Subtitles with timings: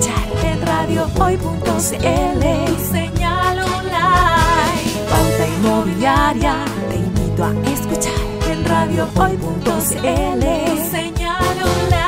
[0.00, 1.80] escuchar en radiohoy.cl.
[2.90, 4.84] Señal online.
[5.10, 6.64] Pauta inmobiliaria.
[6.88, 8.14] Te invito a escuchar
[8.50, 10.44] en radiohoy.cl.
[10.90, 12.00] Señal online.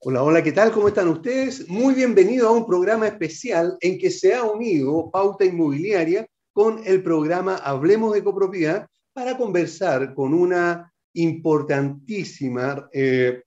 [0.00, 0.70] Hola, hola, ¿qué tal?
[0.72, 1.68] ¿Cómo están ustedes?
[1.68, 7.02] Muy bienvenido a un programa especial en que se ha unido Pauta Inmobiliaria con el
[7.02, 13.42] programa Hablemos de Copropiedad para conversar con una importantísima eh,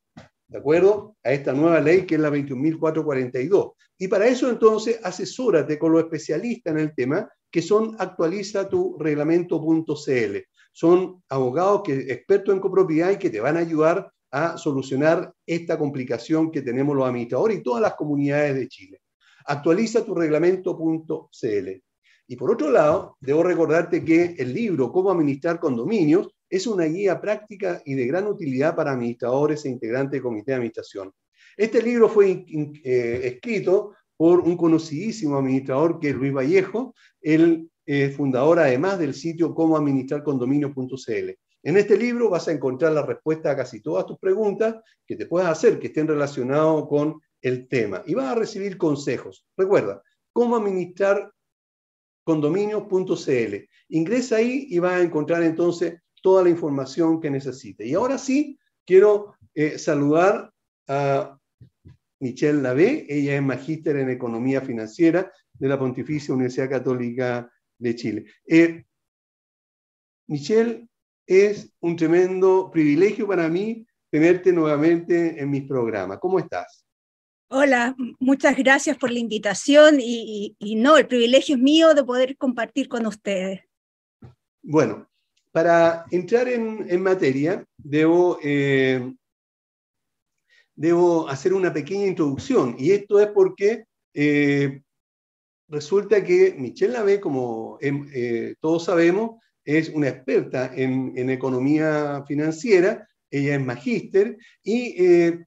[0.49, 1.19] ¿de acuerdo?
[1.23, 3.75] A esta nueva ley que es la 21.442.
[3.99, 8.97] Y para eso entonces asesórate con los especialistas en el tema, que son actualiza tu
[8.99, 10.37] reglamento.cl.
[10.73, 15.79] Son abogados que, expertos en copropiedad y que te van a ayudar a solucionar esta
[15.79, 19.03] complicación que tenemos los administradores y todas las comunidades de Chile.
[19.45, 21.69] Actualiza tu reglamento.cl.
[22.27, 27.21] Y por otro lado, debo recordarte que el libro Cómo administrar condominios es una guía
[27.21, 31.13] práctica y de gran utilidad para administradores e integrantes de comité de administración.
[31.55, 38.11] Este libro fue eh, escrito por un conocidísimo administrador que es Luis Vallejo, el eh,
[38.11, 41.31] fundador además del sitio comoadministrarcondominio.cl.
[41.65, 45.27] En este libro vas a encontrar la respuesta a casi todas tus preguntas que te
[45.27, 49.47] puedas hacer que estén relacionados con el tema y vas a recibir consejos.
[49.57, 50.03] Recuerda,
[50.33, 51.33] cómo administrar
[52.25, 53.57] condominios.cl.
[53.89, 57.87] Ingresa ahí y vas a encontrar entonces toda la información que necesite.
[57.87, 60.53] Y ahora sí, quiero eh, saludar
[60.89, 61.39] a
[62.21, 63.07] Michelle Lavé.
[63.09, 68.25] Ella es magíster en Economía Financiera de la Pontificia Universidad Católica de Chile.
[68.45, 68.85] Eh,
[70.27, 70.89] Michelle,
[71.25, 76.19] es un tremendo privilegio para mí tenerte nuevamente en mis programas.
[76.19, 76.85] ¿Cómo estás?
[77.49, 82.89] Hola, muchas gracias por la invitación y, no, el privilegio es mío de poder compartir
[82.89, 83.61] con ustedes.
[84.63, 85.09] Bueno,
[85.53, 89.15] para entrar en, materia, debo, eh,
[90.75, 94.83] debo hacer una pequeña introducción, y esto es porque eh,
[95.73, 103.09] resulta que Michelle Lave, como em, eh, todos sabemos, es una experta en, economía financiera,
[103.31, 104.95] ella es magíster, y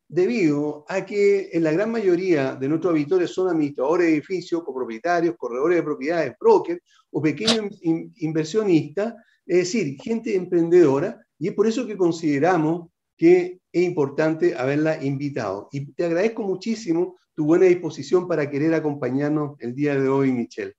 [0.08, 5.36] debido a que en la gran mayoría de nuestros auditores son administradores de edificios, copropietarios,
[5.38, 6.82] corredores de propiedades, brokers
[7.12, 9.14] o pequeños inversionistas,
[9.46, 15.70] es decir, gente emprendedora, y es por eso que consideramos que es importante haberla invitado.
[15.72, 20.74] Y te agradezco muchísimo tu buena disposición para querer acompañarnos el día de hoy, Michelle.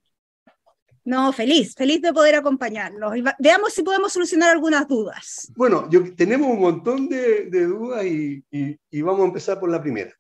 [1.05, 3.13] No, feliz, feliz de poder acompañarlos.
[3.39, 5.53] Veamos si podemos solucionar algunas dudas.
[5.55, 10.13] Bueno, yo, tenemos un montón de, dudas y, y vamos a empezar por la primera.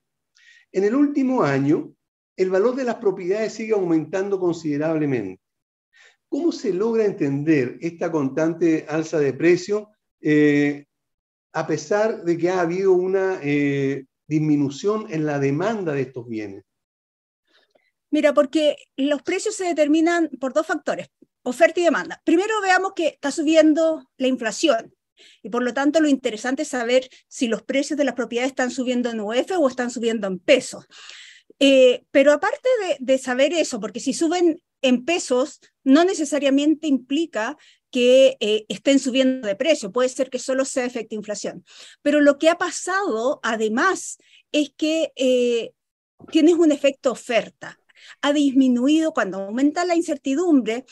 [0.71, 1.93] En el último año,
[2.37, 5.41] el valor de las propiedades sigue aumentando considerablemente.
[6.29, 10.87] ¿Cómo se logra entender esta constante alza de precio eh,
[11.53, 16.65] a pesar de que ha habido una eh, disminución en la demanda de estos bienes?
[18.11, 21.09] Mira, porque los precios se determinan por dos factores,
[21.43, 22.23] oferta y demanda.
[22.25, 24.95] Primero veamos que está subiendo la inflación
[25.43, 28.71] y por lo tanto lo interesante es saber si los precios de las propiedades están
[28.71, 30.87] subiendo en UF o están subiendo en pesos.
[31.59, 32.69] Eh, pero aparte
[32.99, 37.57] de, saber eso, porque si suben en pesos, no necesariamente implica
[37.97, 41.65] que eh, estén subiendo de precio, puede ser que solo sea efecto inflación.
[42.03, 44.19] Pero lo que ha pasado, además,
[44.53, 45.73] es que eh,
[46.31, 47.79] tienes un efecto oferta.
[48.21, 50.85] Ha disminuido cuando aumenta la incertidumbre,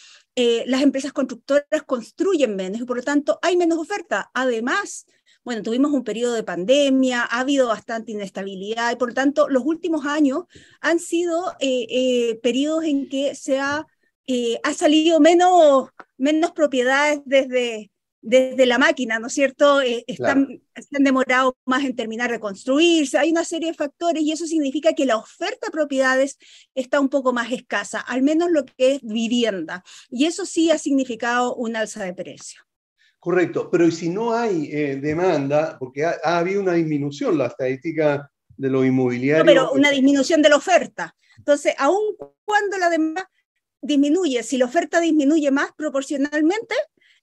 [0.66, 4.30] las empresas constructoras construyen menos y por lo tanto hay menos oferta.
[4.32, 5.04] Además,
[5.44, 9.62] bueno, tuvimos un periodo de pandemia, ha habido bastante inestabilidad y por lo tanto los
[9.64, 10.44] últimos años
[10.80, 13.86] han sido eh, eh, periodos en que se ha,
[14.26, 17.90] eh, ha salido menos, menos propiedades desde,
[18.22, 19.80] desde la máquina, ¿no es cierto?
[19.82, 24.46] están, están demorados más en terminar de construirse, hay una serie de factores y eso
[24.46, 26.38] significa que la oferta de propiedades
[26.74, 29.84] está un poco más escasa, al menos lo que es vivienda.
[30.08, 32.62] Y eso sí ha significado un alza de precio.
[33.24, 35.78] Correcto, pero ¿y si no hay eh, demanda?
[35.78, 39.46] Porque ha, habido una disminución, la estadística de los inmobiliarios.
[39.46, 41.14] No, pero una disminución de la oferta.
[41.38, 43.30] Entonces, aun cuando la demanda
[43.84, 46.74] disminuye, si la oferta disminuye más proporcionalmente,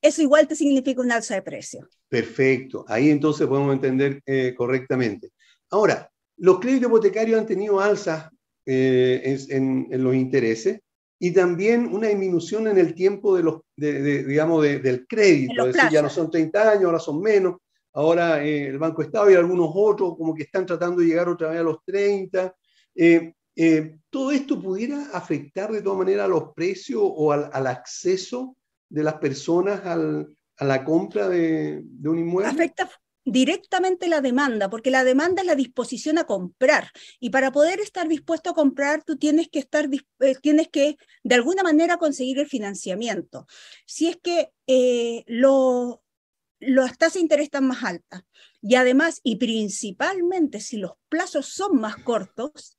[0.02, 1.88] eso igual te significa un alza de precio.
[2.08, 5.32] Perfecto, ahí entonces podemos entender eh, correctamente.
[5.70, 8.30] Ahora, los créditos hipotecarios han tenido alzas
[8.66, 10.80] eh, en, en, los intereses,
[11.20, 15.92] y también una disminución en el tiempo de los, de, digamos, del crédito, es decir,
[15.92, 17.58] ya no son 30 años, ahora son menos,
[17.94, 21.50] ahora eh, el Banco Estado y algunos otros como que están tratando de llegar otra
[21.50, 22.56] vez a los 30.
[22.96, 28.56] Eh, eh, ¿Todo esto pudiera afectar de todas maneras a los precios o al, acceso
[28.90, 32.50] de las personas al, a la compra de, un inmueble?
[32.50, 32.90] Afecta,
[33.26, 36.92] directamente la demanda, porque la demanda es la disposición a comprar.
[37.20, 39.90] Y para poder estar dispuesto a comprar, tú tienes que estar,
[40.20, 43.48] eh, tienes que de alguna manera conseguir el financiamiento.
[43.86, 45.24] Si es que eh,
[46.60, 48.24] las tasas de interés están más altas
[48.62, 52.78] y además y principalmente si los plazos son más cortos,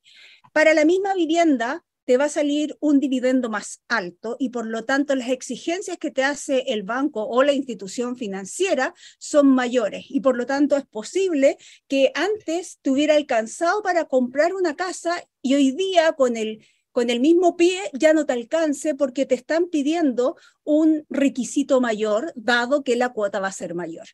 [0.52, 4.84] para la misma vivienda te va a salir un dividendo más alto y por lo
[4.84, 10.20] tanto las exigencias que te hace el banco o la institución financiera son mayores y
[10.20, 11.56] por lo tanto es posible
[11.88, 17.10] que antes te hubiera alcanzado para comprar una casa y hoy día con el con
[17.10, 22.84] el mismo pie ya no te alcance porque te están pidiendo un requisito mayor, dado
[22.84, 24.06] que la cuota va a ser mayor.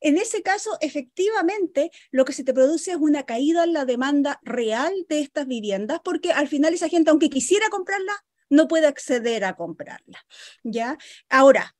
[0.00, 4.38] En ese caso, efectivamente, lo que se te produce es una caída en la demanda
[4.42, 8.12] real de estas viviendas, porque al final esa gente, aunque quisiera comprarla,
[8.48, 10.24] no puede acceder a comprarla.
[10.62, 10.98] ¿ya?
[11.28, 11.74] Ahora,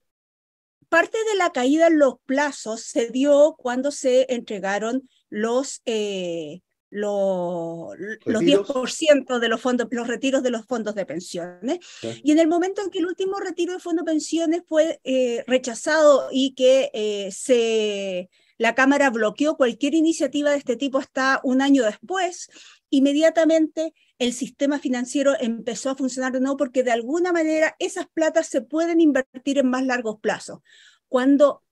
[0.88, 5.82] parte de la caída en los plazos se dio cuando se entregaron los...
[5.84, 6.62] Eh,
[6.96, 7.94] los,
[8.24, 11.78] los 10% de los fondos, los retiros de los fondos de pensiones.
[12.22, 15.44] Y en el momento en que el último retiro de fondos de pensiones fue eh,
[15.46, 21.60] rechazado y que eh, se, la Cámara bloqueó cualquier iniciativa de este tipo hasta un
[21.60, 22.48] año después,
[22.88, 28.46] inmediatamente el sistema financiero empezó a funcionar de nuevo porque de alguna manera esas platas
[28.46, 30.60] se pueden invertir en más largos plazos.
[31.08, 31.62] Cuando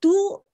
[0.00, 0.45] tú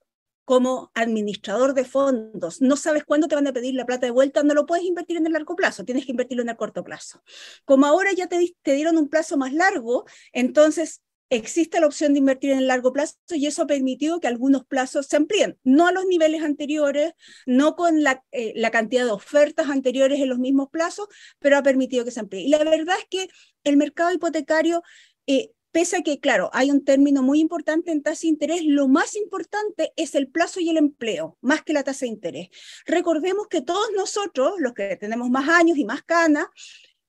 [0.52, 4.42] como administrador de fondos no sabes cuándo te van a pedir la plata de vuelta,
[4.42, 7.22] no lo puedes invertir en el largo plazo, tienes que invertirlo en el corto plazo.
[7.64, 10.04] Como ahora ya te, dieron un plazo más largo,
[10.34, 11.00] entonces
[11.30, 14.66] existe la opción de invertir en el largo plazo y eso ha permitido que algunos
[14.66, 17.14] plazos se amplíen, no a los niveles anteriores,
[17.46, 21.06] no con la, eh, cantidad de ofertas anteriores en los mismos plazos,
[21.38, 22.42] pero ha permitido que se amplíe.
[22.42, 23.28] Y la verdad es que
[23.64, 24.82] el mercado hipotecario
[25.26, 28.86] eh, pese a que, claro, hay un término muy importante en tasa de interés, lo
[28.88, 32.48] más importante es el plazo y el empleo, más que la tasa de interés.
[32.86, 36.46] Recordemos que todos nosotros, los que tenemos más años y más canas,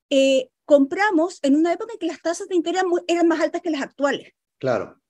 [0.10, 3.69] eh, compramos en una época en que las tasas de interés eran más altas que
[3.69, 4.33] las actuales.
[4.60, 5.01] Claro.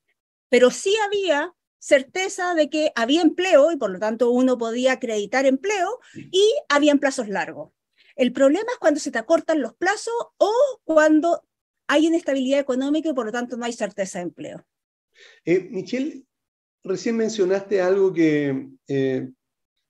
[0.48, 5.46] Pero sí había certeza de que había empleo y por lo tanto uno podía acreditar
[5.46, 7.72] empleo y habían plazos largos.
[8.16, 11.44] El problema es cuando se te acortan los plazos o cuando
[11.86, 14.64] hay inestabilidad económica y por lo tanto no hay certeza de empleo.
[15.44, 16.24] Eh, Michelle,
[16.82, 19.28] recién mencionaste algo que, eh,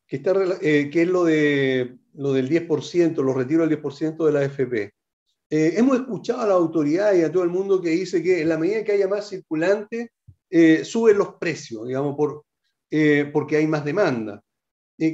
[0.07, 4.33] que, está, eh, que es lo, de, lo del 10%, los retiros del 10% de
[4.33, 4.93] la AFP.
[5.51, 8.59] hemos escuchado a la autoridad y a todo el mundo que dice que en la
[8.59, 10.11] medida que haya más circulante,
[10.85, 12.45] suben los precios, digamos, por,
[13.33, 14.41] porque hay más demanda.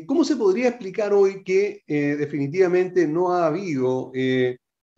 [0.07, 4.13] ¿Cómo se podría explicar hoy que definitivamente no ha habido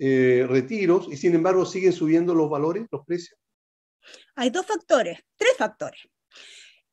[0.04, 3.38] eh, retiros y sin embargo siguen subiendo los valores, los precios?
[4.34, 6.08] Hay dos factores, tres factores.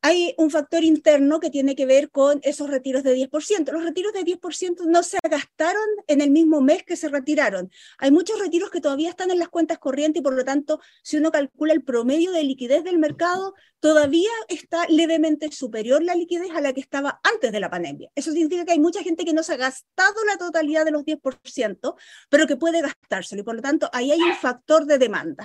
[0.02, 3.70] Hay un factor interno que tiene que ver con esos retiros de 10%.
[3.70, 7.70] Los retiros de 10% no se gastaron en el mismo mes que se retiraron.
[7.98, 11.18] Hay muchos retiros que todavía están en las cuentas corrientes y por lo tanto, si
[11.18, 16.62] uno calcula el promedio de liquidez del mercado, todavía está levemente superior la liquidez a
[16.62, 18.10] la que estaba antes de la pandemia.
[18.14, 21.04] Eso significa que hay mucha gente que no se ha gastado la totalidad de los
[21.04, 21.94] 10%,
[22.30, 25.44] pero que puede gastárselo y por lo tanto ahí hay un factor de demanda.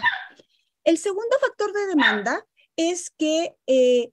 [0.86, 2.46] El segundo factor de demanda
[2.78, 3.56] es que...
[3.68, 4.12] Eh,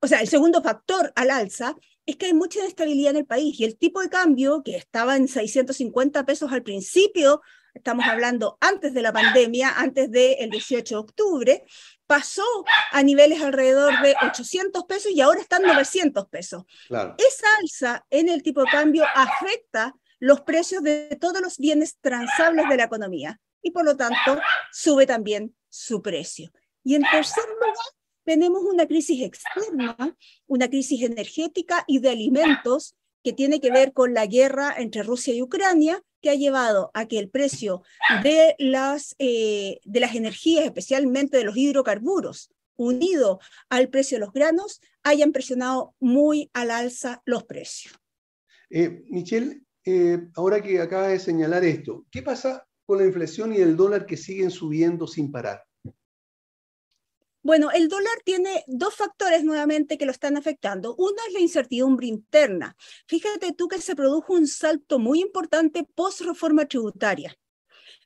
[0.00, 1.74] o sea, el segundo factor al alza
[2.06, 5.16] es que hay mucha inestabilidad en el país y el tipo de cambio que estaba
[5.16, 7.42] en 650 pesos al principio,
[7.74, 11.64] estamos hablando antes de la pandemia, antes del 18 de octubre,
[12.06, 12.44] pasó
[12.92, 16.64] a niveles alrededor de 800 pesos y ahora están 900 pesos.
[16.88, 22.68] Esa alza en el tipo de cambio afecta los precios de todos los bienes transables
[22.68, 24.40] de la economía y por lo tanto
[24.72, 26.50] sube también su precio.
[26.82, 27.74] Y en tercer lugar,
[28.28, 29.96] tenemos una crisis externa,
[30.46, 32.94] una crisis energética y de alimentos
[33.24, 37.08] que tiene que ver con la guerra entre Rusia y Ucrania, que ha llevado a
[37.08, 37.80] que el precio
[38.22, 45.32] de las, eh, energías, especialmente de los hidrocarburos, unido al precio de los granos, hayan
[45.32, 47.94] presionado muy al alza los precios.
[48.68, 53.56] Eh, Michelle, eh, ahora que acaba de señalar esto, ¿qué pasa con la inflación y
[53.56, 55.62] el dólar que siguen subiendo sin parar?
[57.48, 60.94] Bueno, el dólar tiene dos factores nuevamente que lo están afectando.
[60.98, 62.76] Uno es la incertidumbre interna.
[63.06, 67.34] Fíjate tú que se produjo un salto muy importante post reforma tributaria.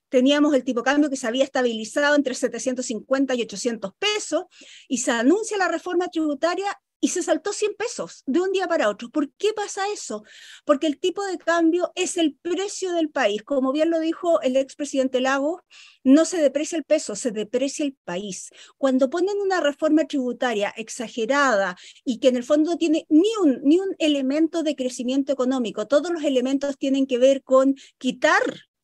[0.08, 4.44] Teníamos el tipo de cambio que se había estabilizado entre 750 y 800 pesos
[4.86, 8.88] y se anuncia la reforma tributaria y se saltó 100 pesos de un día para
[8.88, 9.10] otro.
[9.10, 10.22] ¿Por qué pasa eso?
[10.64, 13.42] Porque el tipo de cambio es el precio del país.
[13.42, 15.64] Como bien lo dijo el expresidente Lago,
[16.04, 18.50] no se deprecia el peso, se deprecia el país.
[18.78, 23.80] Cuando ponen una reforma tributaria exagerada y que en el fondo tiene ni un, ni
[23.80, 28.42] un elemento de crecimiento económico, todos los elementos tienen que ver con quitar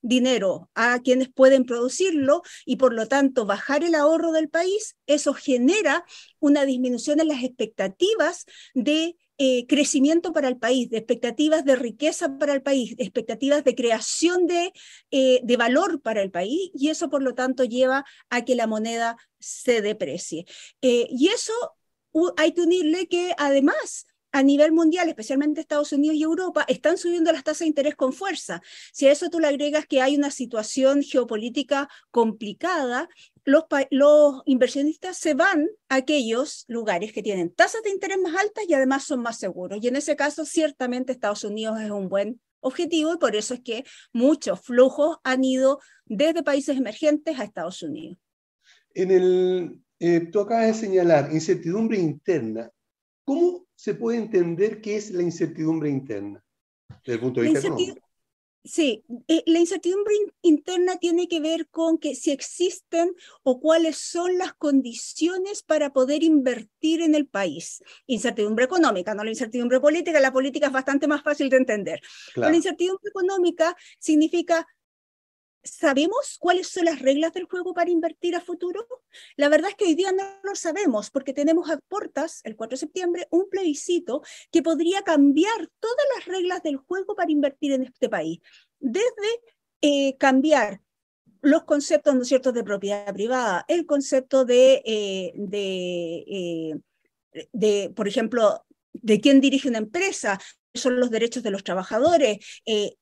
[0.09, 5.35] dinero a quienes pueden producirlo y por lo tanto bajar el ahorro del país, eso
[5.35, 6.05] genera
[6.41, 12.39] una disminución en las expectativas de eh, crecimiento para el país, de expectativas de riqueza
[12.39, 14.73] para el país, de expectativas de creación de,
[15.13, 18.67] eh, de valor para el país y eso por lo tanto lleva a que la
[18.67, 20.45] moneda se deprecie.
[20.83, 21.53] Eh, y eso
[22.37, 27.33] hay que unirle que además a nivel mundial, especialmente Estados Unidos y Europa, están subiendo
[27.33, 28.61] las tasas de interés con fuerza.
[28.93, 33.09] Si a eso tú le agregas que hay una situación geopolítica complicada,
[33.45, 38.65] los, los, inversionistas se van a aquellos lugares que tienen tasas de interés más altas
[38.69, 39.79] y además son más seguros.
[39.83, 43.61] Y en ese caso, ciertamente Estados Unidos es un buen objetivo y por eso es
[43.61, 48.19] que muchos flujos han ido desde países emergentes a Estados Unidos.
[48.95, 52.71] En el, eh, tú acabas de señalar incertidumbre interna.
[53.29, 56.43] ¿Cómo se puede entender qué es la incertidumbre interna
[57.05, 58.09] desde el punto de vista económico?
[58.65, 64.39] Sí, eh, la incertidumbre interna tiene que ver con que si existen o cuáles son
[64.39, 67.83] las condiciones para poder invertir en el país.
[68.07, 72.01] Incertidumbre económica, no la incertidumbre política, la política es bastante más fácil de entender.
[72.35, 74.67] La incertidumbre económica significa
[75.65, 78.87] ¿Sabemos cuáles son las reglas del juego para invertir a futuro?
[79.37, 82.75] La verdad es que hoy día no lo sabemos porque tenemos a puertas, el 4
[82.75, 87.85] de septiembre, un plebiscito que podría cambiar todas las reglas del juego para invertir en
[87.85, 88.41] este país.
[88.79, 89.29] Desde
[89.81, 90.81] eh, cambiar
[91.41, 98.65] los conceptos, ¿no de propiedad privada, el concepto de, eh, de, eh, de, por ejemplo,
[98.93, 100.41] de quién dirige una empresa,
[100.75, 102.39] son los derechos de los trabajadores,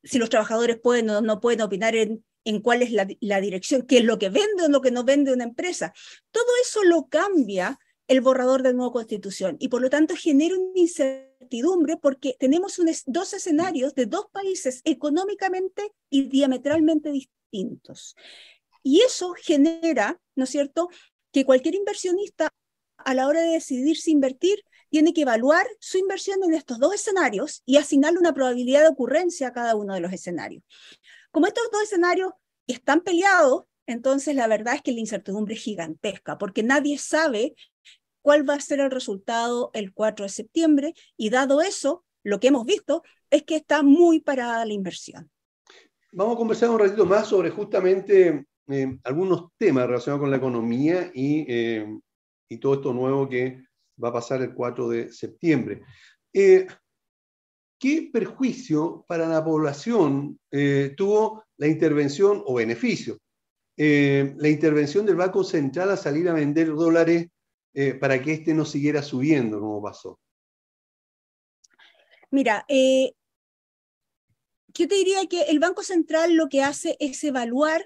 [0.03, 3.99] si los trabajadores pueden o no pueden opinar en en cuál es la, dirección, qué
[3.99, 5.93] es lo que vende o lo que no vende una empresa.
[6.31, 10.79] Todo eso lo cambia el borrador de nueva constitución y por lo tanto genera una
[10.79, 18.15] incertidumbre porque tenemos dos escenarios de dos países económicamente y diametralmente distintos.
[18.85, 20.89] Y eso genera, ¿no es cierto?,
[21.33, 22.49] que cualquier inversionista
[22.99, 26.95] a la hora de decidir si invertir tiene que evaluar su inversión en estos dos
[26.95, 30.63] escenarios y asignarle una probabilidad de ocurrencia a cada uno de los escenarios.
[31.37, 32.33] Como estos dos escenarios
[32.67, 37.55] están peleados, entonces la verdad es que la incertidumbre es gigantesca, porque nadie sabe
[38.23, 42.47] cuál va a ser el resultado el 4 de septiembre y dado eso, lo que
[42.47, 45.31] hemos visto es que está muy parada la inversión.
[46.11, 51.11] Vamos a conversar un ratito más sobre justamente eh, algunos temas relacionados con la economía
[51.13, 51.99] y, eh,
[52.49, 53.63] y, todo esto nuevo que
[54.03, 55.83] va a pasar el 4 de septiembre.
[56.33, 56.67] Eh,
[57.79, 63.19] ¿Qué perjuicio para la población eh, tuvo la intervención o beneficio?
[63.77, 67.29] Eh, la intervención del Banco Central a salir a vender dólares
[67.75, 70.19] eh, para que éste no siguiera subiendo como pasó.
[72.31, 77.85] Mira, yo te diría que el Banco Central lo que hace es evaluar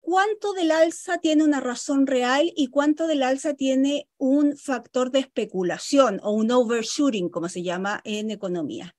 [0.00, 5.18] cuánto del alza tiene una razón real y cuánto del alza tiene un factor de
[5.18, 8.95] especulación o un overshooting, como se llama en economía.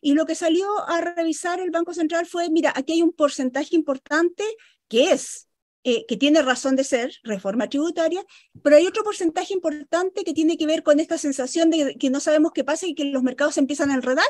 [0.00, 3.74] Y lo que salió a revisar el Banco Central fue, mira, aquí hay un porcentaje
[3.74, 4.44] importante
[4.88, 5.48] que es
[5.86, 8.24] eh, que tiene razón de ser, reforma tributaria,
[8.62, 12.20] pero hay otro porcentaje importante que tiene que ver con esta sensación de que no
[12.20, 14.24] sabemos qué pasa y que los mercados empiezan a enredar.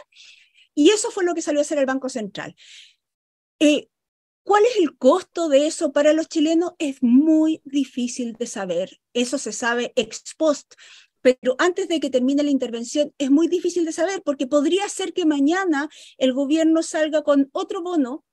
[0.75, 2.57] Y eso fue lo que salió a hacer el Banco Central.
[3.61, 3.89] Eh,
[4.43, 6.73] ¿Cuál es el costo de eso para los chilenos?
[6.79, 9.01] Es muy difícil de saber.
[9.13, 10.75] Eso se sabe ex post.
[11.25, 15.15] Pero antes de que termine la intervención es muy difícil de saber porque podría ser
[15.15, 15.89] que mañana
[16.19, 18.27] el gobierno salga con otro bono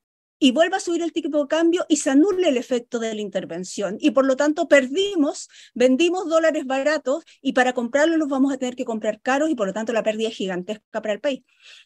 [0.43, 3.21] y vuelva a subir el tipo de cambio y se anule el efecto de la
[3.21, 3.97] intervención.
[3.99, 8.75] Y por lo tanto perdimos, vendimos dólares baratos y para comprarlos los vamos a tener
[8.75, 11.43] que comprar caros y por lo tanto la pérdida es gigantesca para el país.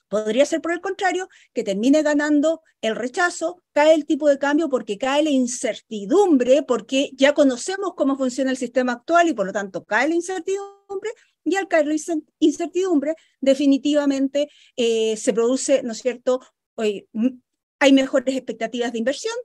[0.07, 4.69] Podría ser por el contrario que termine ganando el rechazo, cae el tipo de cambio
[4.69, 9.51] porque cae la incertidumbre, porque ya conocemos cómo funciona el sistema actual y por lo
[9.51, 11.12] tanto cae la incertidumbre
[11.43, 11.95] y al caer la
[12.39, 14.47] incertidumbre, definitivamente
[14.77, 16.39] eh, se produce, ¿no es cierto?,
[17.86, 19.36] hay mejores expectativas de inversión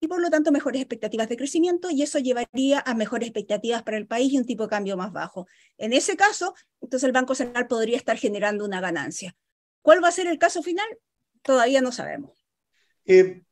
[0.00, 3.96] y por lo tanto mejores expectativas de crecimiento y eso llevaría a mejores expectativas para
[3.96, 5.48] el país y un tipo de cambio más bajo.
[5.76, 9.34] En ese caso, entonces el Banco Central podría estar generando una ganancia.
[9.82, 10.86] ¿Cuál va a ser el caso final?
[11.42, 12.46] Todavía no sabemos.
[13.06, 13.42] Eh,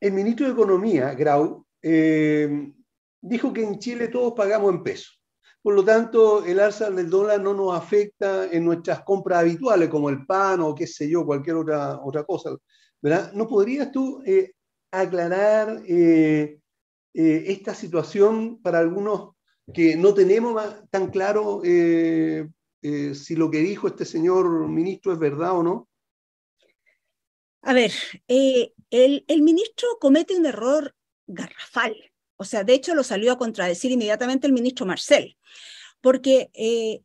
[0.00, 2.72] el ministro de Economía, Grau, eh,
[3.20, 5.22] dijo que en Chile todos pagamos en pesos.
[5.60, 10.08] Por lo tanto, el alza del dólar no nos afecta en nuestras compras habituales, como
[10.08, 12.56] el pan o qué sé yo, cualquier otra, otra cosa.
[13.02, 14.52] ¿No podrías tú eh,
[14.92, 16.60] aclarar eh,
[17.14, 19.34] eh, esta situación para algunos
[19.74, 25.62] que no tenemos tan claro si lo que dijo este señor ministro es verdad o
[25.62, 25.88] no?
[27.62, 27.92] A ver,
[28.28, 30.94] el ministro comete un error
[31.26, 31.94] garrafal.
[32.36, 35.36] O sea, de hecho lo salió a contradecir inmediatamente el ministro Marcel,
[36.00, 36.50] porque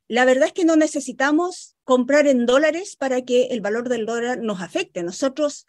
[0.08, 4.40] la verdad es que no necesitamos comprar en dólares para que el valor del dólar
[4.40, 5.04] nos afecte.
[5.04, 5.68] Nosotros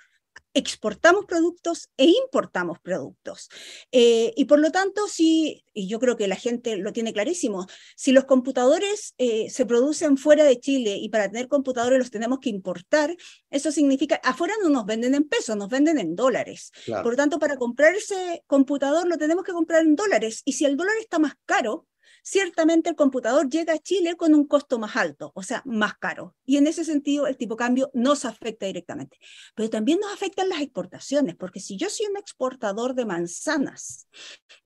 [0.55, 3.49] exportamos productos e importamos productos.
[3.93, 7.67] Eh, y por lo tanto, si, y yo creo que la gente lo tiene clarísimo,
[7.97, 12.39] si los computadores eh, se producen fuera de Chile y para tener computadores los tenemos
[12.41, 13.17] que importar,
[13.51, 16.73] eso significa, afuera no nos venden en pesos, nos venden en dólares.
[16.87, 20.43] Por lo tanto, para comprar ese computador lo tenemos que comprar en dólares.
[20.45, 21.87] Y si el dólar está más caro,
[22.29, 26.37] ciertamente el computador llega a Chile con un costo más alto, o sea, más caro.
[26.45, 29.19] Y en ese sentido, el tipo de cambio nos afecta directamente.
[29.55, 34.09] Pero también nos afectan las exportaciones, porque si yo soy un exportador de manzanas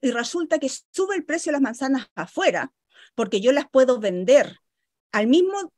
[0.01, 2.73] y resulta que sube el precio de las manzanas afuera,
[3.15, 4.57] porque yo las puedo vender
[5.11, 5.71] al mismo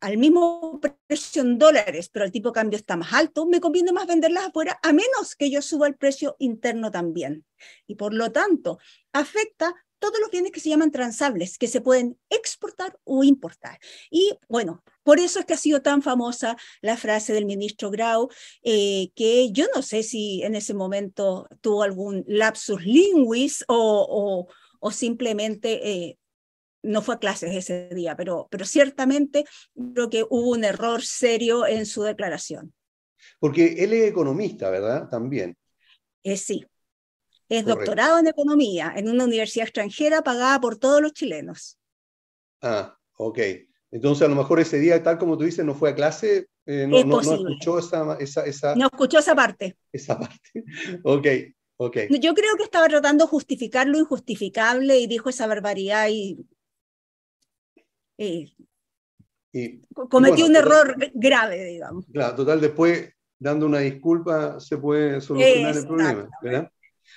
[0.00, 3.92] al mismo precio en dólares, pero el tipo de cambio está más alto, me conviene
[3.92, 7.44] más venderlas afuera, a menos que yo suba el precio interno también.
[7.86, 8.78] Y por lo tanto,
[9.12, 13.78] afecta todos los bienes que se llaman transables, que se pueden exportar o importar.
[14.10, 18.28] Y bueno, por eso es que ha sido tan famosa la frase del ministro Grau,
[18.62, 24.48] eh, que yo no sé si en ese momento tuvo algún lapsus linguis o,
[24.80, 26.18] o, simplemente eh,
[26.82, 29.44] no fue a clases ese día, pero, pero ciertamente
[29.94, 32.72] creo que hubo un error serio en su declaración.
[33.38, 35.08] Porque él es economista, ¿verdad?
[35.08, 35.56] También.
[36.22, 36.66] Eh, sí.
[37.48, 41.78] Es doctorado en economía en una universidad extranjera pagada por todos los chilenos.
[42.62, 43.38] Ah, ok.
[43.90, 46.86] Entonces, a lo mejor ese día, tal como tú dices, no fue a clase, eh,
[46.86, 49.76] no, no, escuchó esa, esa, esa, No escuchó esa parte.
[49.92, 50.38] Esa parte.
[51.02, 51.26] Ok,
[51.76, 51.96] ok.
[52.20, 56.38] Yo creo que estaba tratando de justificar lo injustificable y dijo esa barbaridad y.
[60.08, 62.06] cometió un error grave, digamos.
[62.12, 66.70] Claro, total, después, dando una disculpa, se puede solucionar el problema, ¿verdad?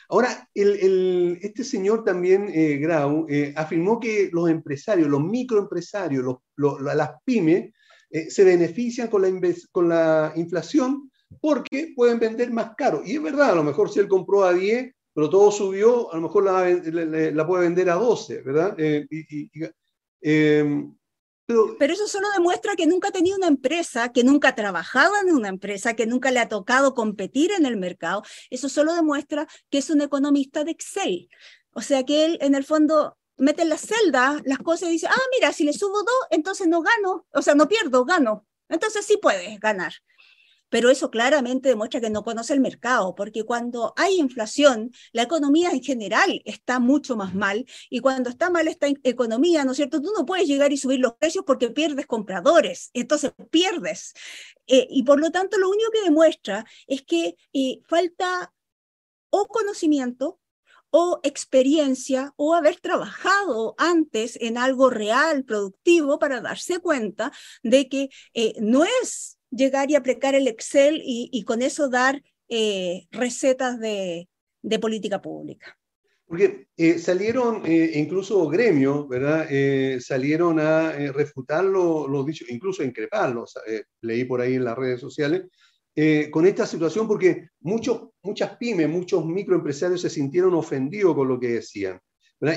[0.10, 7.10] Ahora, el, este señor también, eh, Grau, eh, afirmó que los empresarios, los microempresarios, las
[7.24, 7.72] pymes,
[8.10, 9.32] eh, se benefician con la,
[9.72, 11.12] con la inflación
[11.42, 13.02] porque pueden vender más caro.
[13.04, 16.18] Y es verdad, a lo mejor si él compró a 10, pero todo subió, a
[16.18, 18.76] lo mejor la, puede vender a 12, ¿verdad?
[18.78, 19.50] y,
[20.24, 20.96] em,
[21.46, 25.34] pero, eso solo demuestra que nunca ha tenido una empresa, que nunca ha trabajado en
[25.36, 28.24] una empresa, que nunca le ha tocado competir en el mercado.
[28.50, 31.30] Eso solo demuestra que es un economista de Excel.
[31.74, 35.08] O sea que él, en el fondo, mete en la celda las cosas y dice,
[35.08, 38.46] ah, mira, si le subo dos, entonces no gano, o sea, no pierdo, gano.
[38.70, 39.94] Entonces sí puedes ganar
[40.74, 45.70] pero eso claramente demuestra que no conoce el mercado, porque cuando hay inflación, la economía
[45.70, 50.02] en general está mucho más mal, y cuando está mal esta economía, ¿no es cierto?
[50.02, 54.16] Tú no puedes llegar y subir los precios porque pierdes compradores, entonces pierdes.
[54.66, 58.52] Eh, y por lo tanto, lo único que demuestra es que eh, falta
[59.30, 60.40] o conocimiento
[60.90, 67.32] o experiencia o haber trabajado antes en algo real, productivo, para darse cuenta
[67.62, 73.08] de que eh, no es llegar y aplicar el Excel y, con eso dar eh,
[73.12, 74.28] recetas de,
[74.62, 75.78] de política pública.
[76.26, 79.46] Porque eh, salieron, eh, incluso gremios, ¿verdad?
[79.50, 83.54] Eh, salieron a refutar los dichos, incluso a increparlos,
[84.02, 85.44] leí por ahí en las redes sociales,
[86.32, 91.50] con esta situación porque muchos, muchas pymes, muchos microempresarios se sintieron ofendidos con lo que
[91.50, 92.00] decían.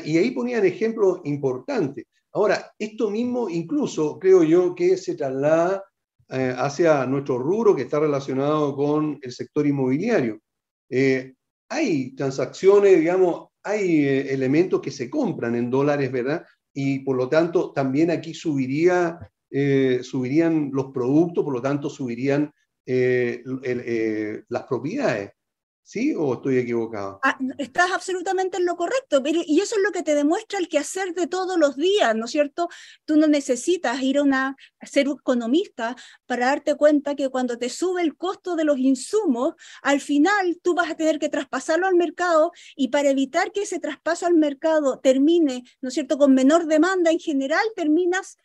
[0.05, 2.07] Y ahí ponían ejemplos importantes.
[2.33, 5.85] Ahora, esto mismo incluso creo yo que se traslada
[6.29, 10.41] hacia nuestro rubro que está relacionado con el sector inmobiliario.
[11.69, 16.47] hay transacciones, digamos, hay eh, elementos que se compran en dólares, ¿verdad?
[16.73, 19.19] Y por lo tanto, también aquí subiría,
[19.51, 22.53] eh, subirían los productos, por lo tanto, subirían
[22.87, 23.43] eh,
[24.49, 25.33] las propiedades.
[25.89, 27.21] ¿Sí o estoy equivocado?
[27.23, 31.15] Ah, estás absolutamente en lo correcto, y eso es lo que te demuestra el quehacer
[31.15, 32.69] de todos los días, ¿no es cierto?
[33.05, 35.95] Tú no necesitas ir a, una, a ser economista
[36.27, 40.75] para darte cuenta que cuando te sube el costo de los insumos, al final tú
[40.75, 44.99] vas a tener que traspasarlo al mercado y para evitar que ese traspaso al mercado
[44.99, 48.39] termine, ¿no es cierto?, con menor demanda en general, terminas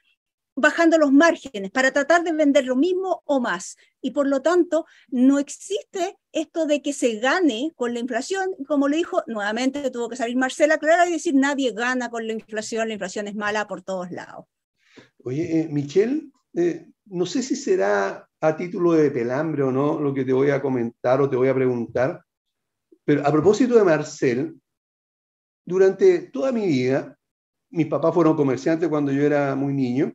[0.55, 3.77] bajando los márgenes para tratar de vender lo mismo o más.
[4.01, 8.51] Y por lo tanto, no existe esto de que se gane con la inflación.
[8.67, 12.33] Como le dijo, nuevamente tuvo que salir Marcela Clara y decir, nadie gana con la
[12.33, 14.45] inflación, la inflación es mala por todos lados.
[15.23, 20.13] Oye, eh, Michelle, eh, no sé si será a título de pelambre o no lo
[20.13, 22.23] que te voy a comentar o te voy a preguntar,
[23.05, 24.59] pero a propósito de Marcel,
[25.65, 27.17] durante toda mi vida,
[27.69, 30.11] mis papás fueron comerciantes cuando yo era muy niño,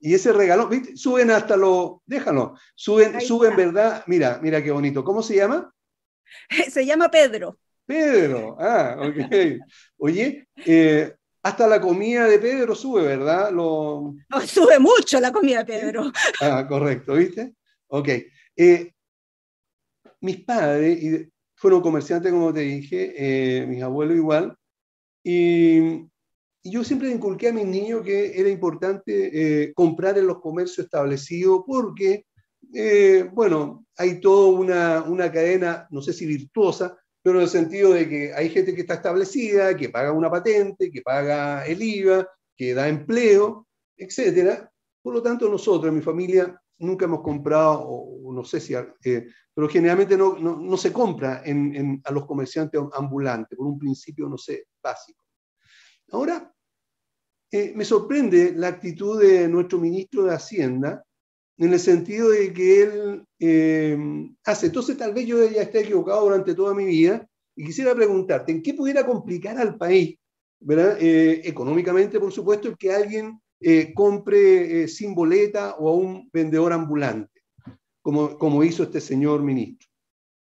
[0.00, 0.96] y ese regalo, ¿viste?
[0.96, 4.04] suben hasta lo, déjalo, suben, suben, ¿verdad?
[4.06, 5.04] Mira, mira qué bonito.
[5.04, 5.72] ¿Cómo se llama?
[6.70, 7.58] Se llama Pedro.
[7.86, 9.16] Pedro, ah, ok.
[9.98, 13.50] Oye, eh, hasta la comida de Pedro sube, ¿verdad?
[13.50, 14.14] Lo...
[14.46, 16.12] sube mucho la comida de Pedro.
[16.40, 17.54] Ah, correcto, ¿viste?
[17.88, 18.08] Ok.
[18.56, 18.92] Eh,
[20.20, 24.56] mis padres fueron comerciantes, como te dije, eh, mis abuelos igual,
[25.24, 26.06] y
[26.62, 29.12] y yo siempre inculqué a mis niños que era importante
[29.62, 32.26] eh, comprar en los comercios establecidos porque,
[32.74, 37.92] eh, bueno, hay toda una, una, cadena, no sé si virtuosa, pero en el sentido
[37.92, 42.28] de que hay gente que está establecida, que paga una patente, que paga el IVA,
[42.56, 43.66] que da empleo,
[43.96, 44.68] etc.
[45.02, 49.68] Por lo tanto, nosotros, mi familia, nunca hemos comprado, o, no sé si, eh, pero
[49.68, 54.66] generalmente no, no, se compra en, a los comerciantes ambulantes, por un principio, no sé,
[54.82, 55.17] básico.
[56.10, 56.54] Ahora,
[57.50, 61.04] eh, me sorprende la actitud de nuestro ministro de Hacienda
[61.56, 63.98] en el sentido de que él eh,
[64.44, 68.52] hace, entonces tal vez yo ya esté equivocado durante toda mi vida y quisiera preguntarte,
[68.52, 70.16] ¿en qué pudiera complicar al país.
[70.68, 73.40] Eh, económicamente, por supuesto, que alguien
[73.94, 77.42] compre sin boleta o a un vendedor ambulante,
[78.02, 79.88] como, como hizo este señor ministro?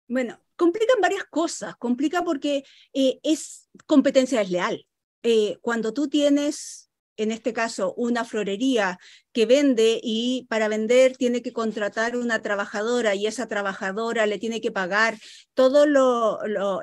[0.07, 1.75] Bueno, complican varias cosas.
[1.77, 4.85] Complica porque es competencia desleal.
[5.23, 8.97] Eh, cuando tú tienes, en este caso, una florería
[9.33, 14.61] que vende y para vender tiene que contratar una trabajadora y esa trabajadora le tiene
[14.61, 15.17] que pagar
[15.53, 15.87] todas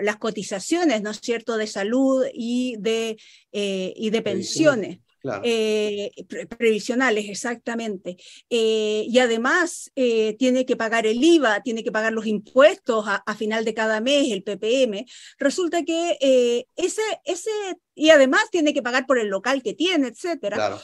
[0.01, 3.17] las cotizaciones, ¿no es cierto?, de salud y de,
[3.53, 4.99] eh, y de pensiones.
[5.45, 6.11] Eh,
[6.49, 8.17] previsionales, exactamente.
[8.51, 13.35] Eh, y además eh, tiene que pagar el IVA, tiene que pagar los impuestos a,
[13.35, 15.05] final de cada mes, el PPM.
[15.39, 17.51] Resulta que ese, ese,
[17.95, 20.81] y además tiene que pagar por el local que tiene, etcétera.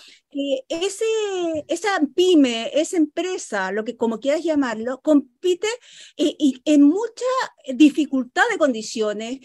[0.69, 1.05] ese,
[1.69, 5.69] esa pyme, esa empresa, lo que como quieras llamarlo, compite
[6.17, 7.25] y en mucha
[7.75, 9.39] dificultad de condiciones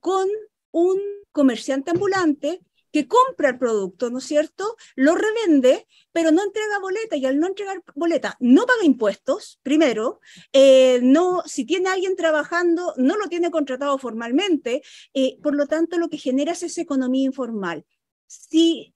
[0.00, 0.28] con
[0.70, 0.98] un
[1.32, 2.60] comerciante ambulante
[2.94, 4.76] que compra el producto, ¿no es cierto?
[4.94, 10.20] Lo revende, pero no entrega boleta y al no entregar boleta no paga impuestos, primero,
[10.52, 15.98] eh, no, si tiene alguien trabajando, no lo tiene contratado formalmente, eh, por lo tanto
[15.98, 17.84] lo que genera es esa economía informal.
[18.28, 18.93] Si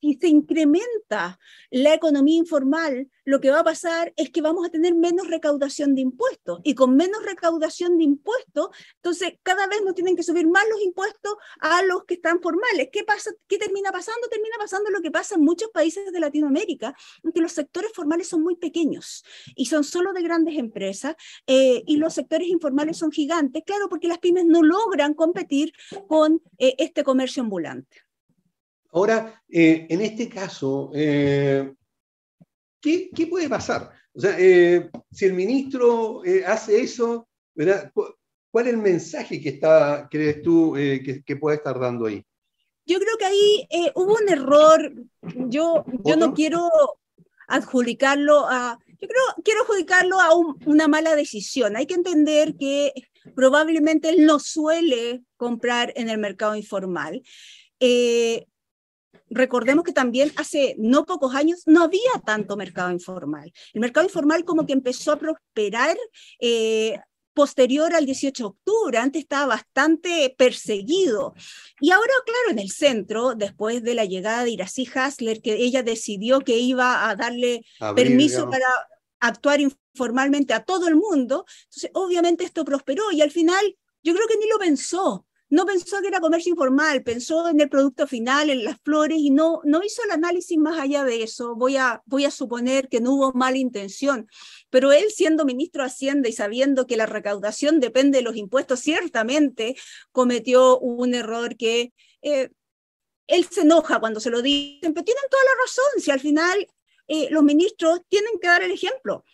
[0.00, 1.38] si se incrementa
[1.70, 5.94] la economía informal, lo que va a pasar es que vamos a tener menos recaudación
[5.94, 6.60] de impuestos.
[6.64, 10.80] Y con menos recaudación de impuestos, entonces cada vez nos tienen que subir más los
[10.80, 12.88] impuestos a los que están formales.
[12.90, 14.28] ¿Qué, pasa, qué termina pasando?
[14.28, 18.28] Termina pasando lo que pasa en muchos países de Latinoamérica, en que los sectores formales
[18.28, 23.12] son muy pequeños y son solo de grandes empresas eh, y los sectores informales son
[23.12, 25.72] gigantes, claro, porque las pymes no logran competir
[26.08, 28.07] con eh, este comercio ambulante.
[28.92, 31.72] Ahora, eh, en este caso, eh,
[32.80, 33.90] ¿qué, puede pasar?
[34.14, 37.28] O sea, eh, si el ministro hace eso,
[38.50, 42.24] ¿cuál es el mensaje que está, crees tú que, puede estar dando ahí?
[42.86, 44.92] Yo creo que ahí hubo un error.
[45.48, 46.70] Yo, yo no quiero
[47.46, 50.34] adjudicarlo a Yo creo, quiero adjudicarlo a
[50.66, 51.76] una mala decisión.
[51.76, 52.92] Hay que entender que
[53.34, 57.22] probablemente él no suele comprar en el mercado informal.
[57.80, 58.46] Eh,
[59.30, 63.52] recordemos que también hace no pocos años no había tanto mercado informal.
[63.72, 65.96] El mercado informal como que empezó a prosperar
[66.40, 66.98] eh,
[67.38, 71.34] posterior al 18 de octubre, antes estaba bastante perseguido.
[71.80, 75.84] Y ahora, claro, en el centro, después de la llegada de Iracy Hasler, que ella
[75.84, 77.64] decidió que iba a darle
[77.94, 78.66] permiso para
[79.20, 84.26] actuar informalmente a todo el mundo, entonces obviamente esto prosperó y al final yo creo
[84.26, 88.50] que ni lo pensó no pensó que era comercio informal, pensó en el producto final,
[88.50, 91.54] en las flores y no, no hizo el análisis más allá de eso.
[91.54, 94.28] Voy a, voy a suponer que no hubo mala intención,
[94.70, 98.80] pero él siendo ministro de Hacienda y sabiendo que la recaudación depende de los impuestos,
[98.80, 99.76] ciertamente
[100.12, 102.50] cometió un error que eh,
[103.26, 106.66] él se enoja cuando se lo dicen, pero tienen toda la razón, si al final
[107.08, 109.24] eh, los ministros tienen que dar el ejemplo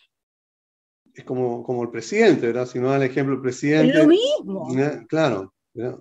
[1.15, 2.67] es como, como el presidente, ¿verdad?
[2.67, 3.93] Si no da el ejemplo el presidente.
[3.93, 4.67] Es lo mismo.
[5.07, 5.54] Claro,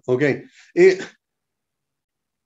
[0.07, 0.23] Ok.
[0.75, 0.99] Eh,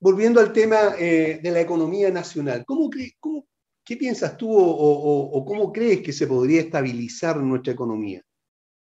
[0.00, 6.02] volviendo al tema eh, de la economía nacional, ¿cómo, ¿qué piensas tú o, cómo crees
[6.02, 8.22] que se podría estabilizar nuestra economía?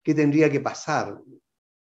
[0.03, 1.19] ¿Qué tendría que pasar?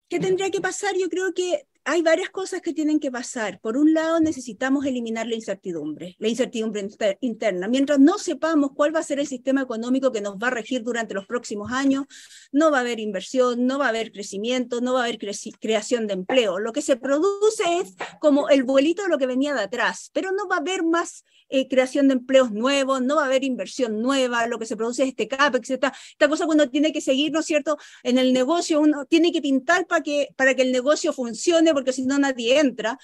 [0.09, 0.95] ¿Qué tendría que pasar?
[0.97, 3.59] Yo creo que hay varias cosas que tienen que pasar.
[3.61, 6.87] Por un lado, necesitamos eliminar la incertidumbre, la incertidumbre
[7.21, 7.67] interna.
[7.67, 10.83] Mientras no sepamos cuál va a ser el sistema económico que nos va a regir
[10.83, 12.05] durante los próximos años,
[12.51, 16.05] no va a haber inversión, no va a haber crecimiento, no va a haber creación
[16.05, 16.59] de empleo.
[16.59, 20.31] Lo que se produce es como el vuelito de lo que venía de atrás, pero
[20.31, 24.03] no va a haber más eh, creación de empleos nuevos, no va a haber inversión
[24.03, 27.31] nueva, lo que se produce es este CAPEX, esta, esta cosa cuando tiene que seguir,
[27.31, 27.75] ¿no es cierto?
[28.03, 31.93] En el negocio uno tiene que pintar para que, para que el negocio funcione, porque
[31.93, 32.97] si no nadie entra,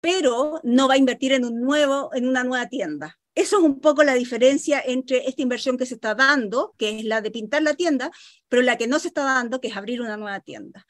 [0.00, 3.18] pero no va a invertir en, un nuevo, en una nueva tienda.
[3.34, 7.04] Eso es un poco la diferencia entre esta inversión que se está dando, que es
[7.04, 8.10] la de pintar la tienda,
[8.48, 10.84] pero la que no se está dando, que es abrir una nueva tienda.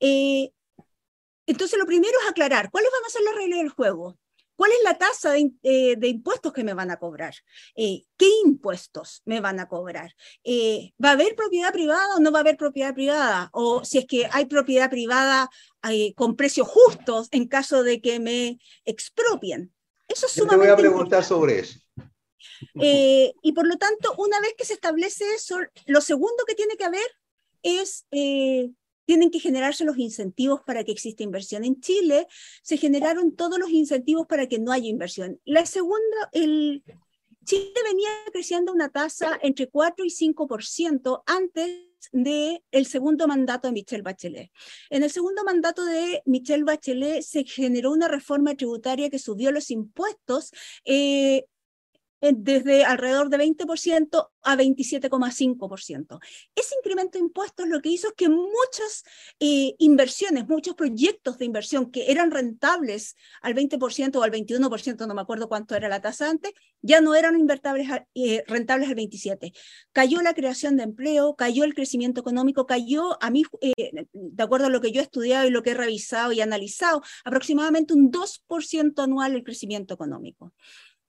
[0.00, 0.50] Eh,
[1.46, 4.18] entonces, lo primero es aclarar cuáles van a ser las reglas del juego.
[4.56, 7.34] ¿Cuál es la tasa de, eh, impuestos que me van a cobrar?
[7.74, 10.14] Eh, ¿Qué impuestos me van a cobrar?
[10.44, 13.50] Eh, ¿Va a haber propiedad privada o no va a haber propiedad privada?
[13.52, 15.50] O si es que hay propiedad privada
[16.16, 19.74] con precios justos en caso de que me expropien.
[20.08, 21.80] Eso es sumamente Te voy a preguntar sobre eso.
[22.74, 26.84] y por lo tanto, una vez que se establece eso, lo segundo que tiene que
[26.84, 27.06] haber
[27.62, 28.06] es
[29.04, 31.64] tienen que generarse los incentivos para que exista inversión.
[31.64, 32.26] En Chile
[32.62, 35.40] se generaron todos los incentivos para que no haya inversión.
[35.44, 36.82] La segunda, el,
[37.44, 41.80] Chile venía creciendo una tasa entre 4 y 5% antes
[42.12, 44.50] del el segundo mandato de Michelle Bachelet.
[44.90, 49.70] En el segundo mandato de Michelle Bachelet se generó una reforma tributaria que subió los
[49.70, 50.50] impuestos
[50.84, 51.46] eh,
[52.32, 56.20] desde alrededor de 20% a 27,5%.
[56.54, 59.04] Ese incremento de impuestos lo que hizo es que muchas
[59.40, 65.14] eh, inversiones, muchos proyectos de inversión que eran rentables al 20% o al 21%, no
[65.14, 67.34] me acuerdo cuánto era la tasa antes, ya no eran
[68.14, 69.52] eh, rentables al 27%.
[69.92, 74.66] Cayó la creación de empleo, cayó el crecimiento económico, cayó, a mí, eh, de acuerdo
[74.66, 78.10] a lo que yo he estudiado y lo que he revisado y analizado, aproximadamente un
[78.10, 80.52] 2% anual el crecimiento económico.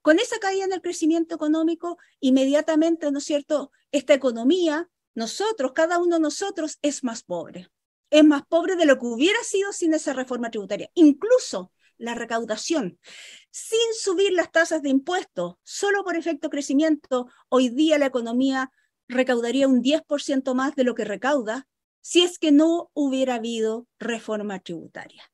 [0.06, 5.98] Con esa caída en el crecimiento económico, inmediatamente, ¿no es cierto?, esta economía, nosotros, cada
[5.98, 7.72] uno de nosotros es más pobre.
[8.10, 10.92] Es más pobre de lo que hubiera sido sin esa reforma tributaria.
[10.94, 13.00] Incluso la recaudación,
[13.50, 18.70] sin subir las tasas de impuestos, solo por efecto crecimiento, hoy día la economía
[19.08, 21.66] recaudaría un 10% más de lo que recauda
[22.00, 25.24] si es que no hubiera habido reforma tributaria.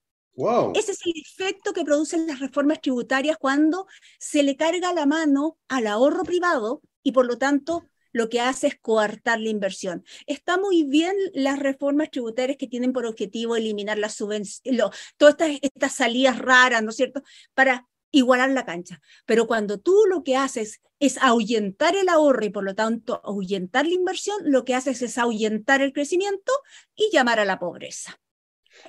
[0.74, 3.86] Ese es el efecto que producen las reformas tributarias cuando
[4.18, 8.66] se le carga la mano al ahorro privado y por lo tanto lo que hace
[8.68, 10.04] es coartar la inversión.
[10.26, 14.80] Está muy bien las reformas tributarias que tienen por objetivo eliminar las subvenciones,
[15.16, 17.22] todas estas, estas salidas raras, ¿no es cierto?,
[17.54, 19.00] para igualar la cancha.
[19.26, 23.86] Pero cuando tú lo que haces es ahuyentar el ahorro y por lo tanto ahuyentar
[23.86, 26.52] la inversión, lo que haces es ahuyentar el crecimiento
[26.94, 28.21] y llamar a la pobreza.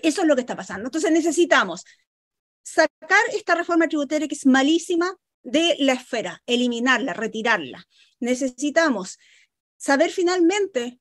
[0.02, 0.88] Eso es lo que está pasando.
[0.88, 1.86] Entonces necesitamos
[2.64, 7.86] sacar esta reforma tributaria que es malísima de la esfera, eliminarla, retirarla.
[8.20, 9.20] Necesitamos
[9.78, 11.00] saber finalmente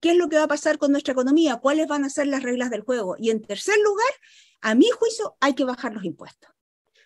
[0.00, 2.42] qué es lo que va a pasar con nuestra economía, cuáles van a ser las
[2.42, 3.16] reglas del juego.
[3.18, 4.10] Y en tercer lugar,
[4.60, 6.50] a mi juicio, hay que bajar los impuestos.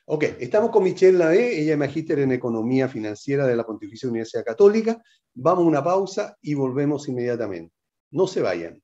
[0.06, 4.44] Ok, estamos con Michelle Lae, ella es magíster en Economía Financiera de la Pontificia Universidad
[4.44, 5.02] Católica.
[5.32, 7.74] Vamos a una pausa y volvemos inmediatamente.
[8.10, 8.83] No se vayan.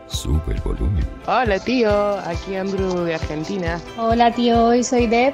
[0.11, 1.05] sube el volumen.
[1.25, 3.79] Hola tío, aquí Andrew de Argentina.
[3.97, 5.33] Hola tío, hoy soy Deb.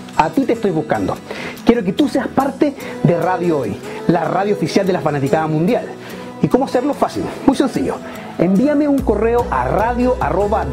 [0.21, 1.15] a ti te estoy buscando.
[1.65, 3.75] Quiero que tú seas parte de Radio Hoy,
[4.07, 5.85] la radio oficial de la fanaticada mundial.
[6.43, 6.93] ¿Y cómo hacerlo?
[6.93, 7.95] Fácil, muy sencillo.
[8.37, 10.65] Envíame un correo a radio arroba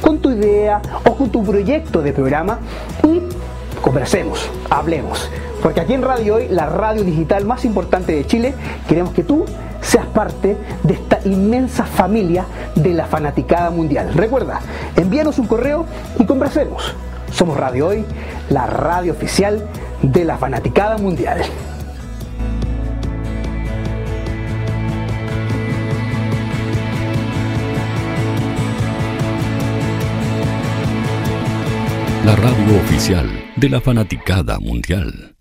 [0.00, 2.58] con tu idea o con tu proyecto de programa
[3.02, 3.22] y
[3.80, 5.30] conversemos, hablemos.
[5.62, 8.54] Porque aquí en Radio Hoy, la radio digital más importante de Chile,
[8.88, 9.46] queremos que tú
[9.80, 14.12] seas parte de esta inmensa familia de la fanaticada mundial.
[14.14, 14.60] Recuerda,
[14.96, 15.86] envíanos un correo
[16.18, 16.94] y conversemos.
[17.36, 18.02] Somos Radio Hoy,
[18.48, 19.68] la radio oficial
[20.00, 21.42] de la fanaticada mundial.
[32.24, 35.34] La radio oficial de la fanaticada mundial.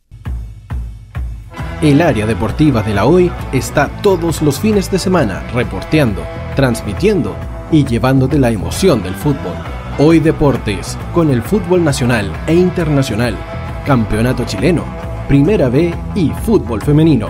[1.81, 6.23] El área deportiva de la Hoy está todos los fines de semana reporteando,
[6.57, 7.37] transmitiendo
[7.71, 9.74] y llevándote la emoción del fútbol.
[9.97, 13.37] Hoy Deportes, con el fútbol nacional e internacional,
[13.85, 14.83] campeonato chileno,
[15.29, 17.29] primera B y fútbol femenino.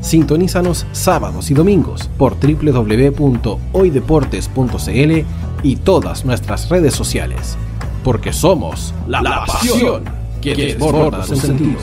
[0.00, 5.24] Sintonízanos sábados y domingos por www.hoydeportes.cl
[5.62, 7.58] y todas nuestras redes sociales.
[8.02, 10.04] Porque somos la, pasión
[10.40, 11.82] que desborda sus sentidos.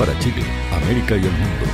[0.00, 0.42] para Chile,
[0.72, 1.66] América y el mundo.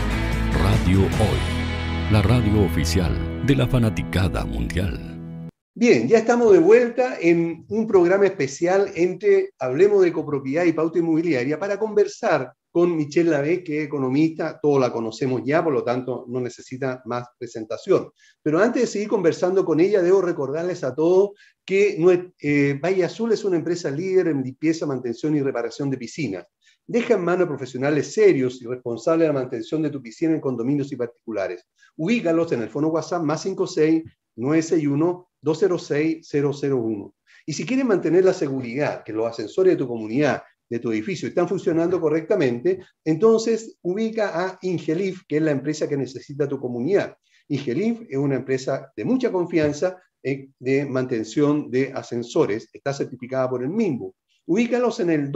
[0.60, 5.48] Radio Hoy, la radio oficial de la fanaticada mundial.
[5.72, 10.98] Bien, ya estamos de vuelta en un programa especial entre Hablemos de Copropiedad y Pauta
[10.98, 15.84] Inmobiliaria para conversar con Michelle Lave, que es economista, todos la conocemos ya, por lo
[15.84, 18.10] tanto no necesita más presentación.
[18.42, 21.30] Pero antes de seguir conversando con ella, debo recordarles a todos
[21.64, 21.96] que
[22.40, 26.44] eh, Valle Azul es una empresa líder en limpieza, mantención y reparación de piscinas.
[26.88, 30.96] Deja en manos profesionales serios y responsables la mantención de tu piscina en condominios y
[30.96, 31.64] particulares.
[31.96, 34.04] Ubícalos en el fono WhatsApp más 56
[34.36, 37.14] 961 206 001.
[37.46, 41.28] Y si quieres mantener la seguridad, que los ascensores de tu comunidad, de tu edificio
[41.28, 47.16] están funcionando correctamente, entonces ubica a Ingelif, que es la empresa que necesita tu comunidad.
[47.48, 53.62] Ingelif es una empresa de mucha confianza eh, de mantención de ascensores, está certificada por
[53.62, 54.14] el MIMBU.
[54.46, 55.30] Ubícalos en el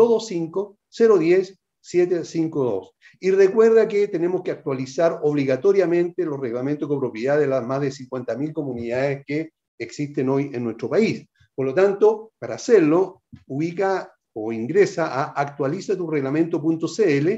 [0.90, 2.90] 225-010-752.
[3.20, 7.90] Y recuerda que tenemos que actualizar obligatoriamente los reglamentos de copropiedad de las más de
[7.90, 11.24] 50.000 comunidades que existen hoy en nuestro país.
[11.54, 17.28] Por lo tanto, para hacerlo, ubica o ingresa a actualizaturreglamento.cl.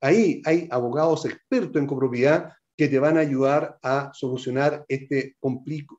[0.00, 5.36] Ahí hay abogados expertos en copropiedad que te van a ayudar a solucionar este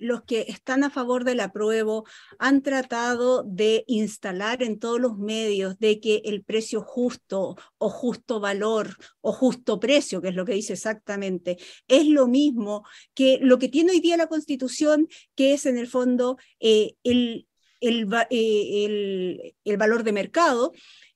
[0.00, 2.04] los que están a favor del apruebo
[2.38, 8.40] han tratado de instalar en todos los medios de que el precio justo o justo
[8.40, 12.84] valor o justo precio, que es lo que dice exactamente, es lo mismo
[13.14, 17.46] que lo que tiene hoy día la Constitución, que es en el fondo eh, el,
[17.80, 20.72] eh, el, el, valor de mercado.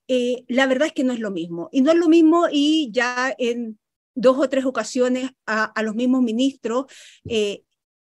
[0.08, 1.68] Eh, la verdad es que no es lo mismo.
[1.72, 3.78] Y no es lo mismo y ya en
[4.14, 6.86] dos o tres ocasiones a, a los mismos ministros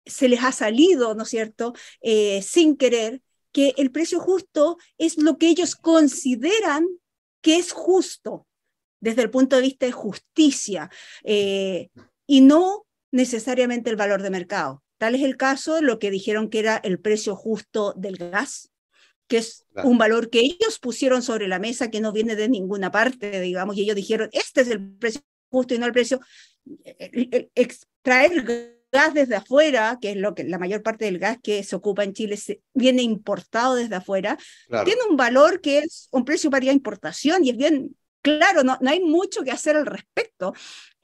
[0.07, 5.17] se les ha salido, ¿no es cierto?, eh, sin querer, que el precio justo es
[5.17, 6.87] lo que ellos consideran
[7.41, 8.47] que es justo
[9.01, 10.91] desde el punto de vista de justicia
[11.23, 11.89] eh,
[12.27, 14.83] y no necesariamente el valor de mercado.
[14.99, 18.73] Tal es el caso de lo que dijeron que era el precio justo del gas,
[19.29, 22.91] que es un valor que ellos pusieron sobre la mesa que no viene de ninguna
[22.91, 26.21] parte, digamos, y ellos dijeron, este es el precio justo y no el precio.
[26.85, 28.45] Eh, extraer
[28.95, 32.05] gas desde afuera, que es lo que la mayor parte del gas que se ocupa
[32.05, 32.39] en Chile
[32.73, 34.39] viene importado desde afuera,
[34.85, 38.91] tiene un valor que es un precio para importación y es bien claro, no, no
[38.91, 40.55] hay mucho que hacer al respecto.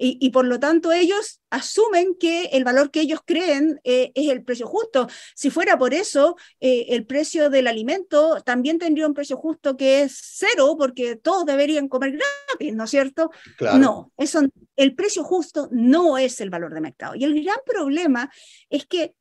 [0.03, 4.43] Y, por lo tanto ellos asumen que el valor que ellos creen eh, es el
[4.43, 5.07] precio justo.
[5.35, 10.01] Si fuera por eso, eh, el precio del alimento también tendría un precio justo que
[10.01, 13.31] es cero, porque todos deberían comer gratis, ¿no es cierto?
[13.75, 14.41] No, eso,
[14.75, 17.15] el precio justo no es el valor de mercado.
[17.15, 18.33] Y el gran problema
[18.71, 19.15] es que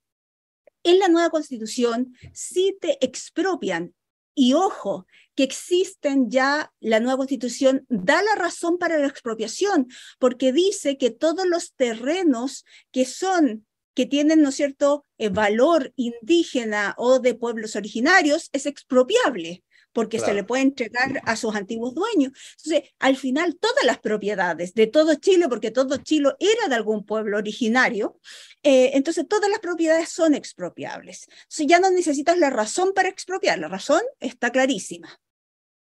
[0.83, 3.93] en la nueva constitución sí te expropian
[4.33, 5.05] y ojo,
[5.39, 9.87] que existen ya, la nueva constitución da la razón para la expropiación,
[10.19, 15.93] porque dice que todos los terrenos que son que tienen, ¿no es cierto?, eh, valor
[15.95, 19.63] indígena o de pueblos originarios, es expropiable
[19.93, 22.33] porque se le puede entregar a sus antiguos dueños.
[22.57, 27.05] Entonces, al final, todas las propiedades de todo Chile, porque todo Chile era de algún
[27.05, 28.19] pueblo originario,
[28.61, 31.27] eh, entonces todas las propiedades son expropiables.
[31.29, 35.19] Entonces, ya no necesitas la razón para expropiar, la razón está clarísima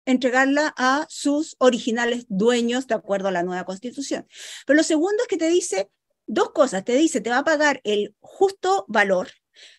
[0.04, 4.26] entregarla a sus originales dueños de acuerdo a la nueva constitución.
[4.66, 5.90] Pero lo segundo es que te dice
[6.26, 9.28] dos cosas, te dice, te va a pagar el justo valor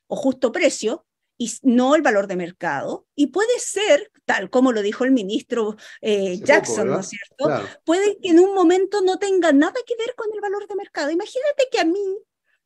[0.07, 1.05] o justo precio
[1.37, 3.07] y no el valor de mercado.
[3.15, 7.67] Y puede ser, tal como lo dijo el ministro eh, Jackson, ¿no es cierto?
[7.85, 11.11] Puede que en un momento no tenga nada que ver con el valor de mercado.
[11.11, 12.17] Imagínate que a mí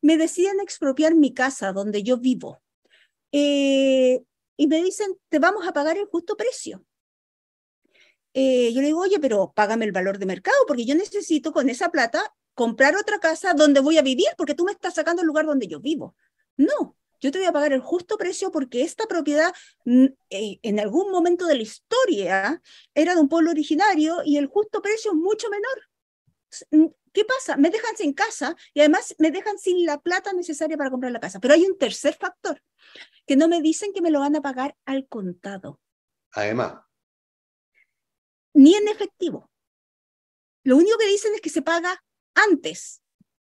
[0.01, 2.61] me decían expropiar mi casa donde yo vivo.
[3.31, 4.21] Eh,
[4.57, 6.83] y me dicen, te vamos a pagar el justo precio.
[8.39, 11.69] Eh, yo le digo, oye, pero págame el valor de mercado, porque yo necesito con
[11.69, 12.21] esa plata
[12.53, 15.65] comprar otra casa donde voy a vivir, porque tú me estás sacando el lugar donde
[15.67, 16.15] yo vivo.
[16.55, 19.51] No, yo te voy a pagar el justo precio porque esta propiedad
[19.85, 22.61] mm, eh, en algún momento de la historia
[22.93, 25.89] era de un pueblo originario y el justo precio es mucho menor.
[26.69, 27.57] Mm, ¿Qué pasa?
[27.57, 31.19] Me dejan sin casa y además me dejan sin la plata necesaria para comprar la
[31.19, 31.39] casa.
[31.39, 32.61] Pero hay un tercer factor,
[33.25, 35.81] que no me dicen que me lo van a pagar al contado.
[36.33, 36.86] Además.
[38.57, 39.49] Ni en efectivo.
[40.63, 42.03] Lo único que dicen es que se paga
[42.33, 43.01] antes.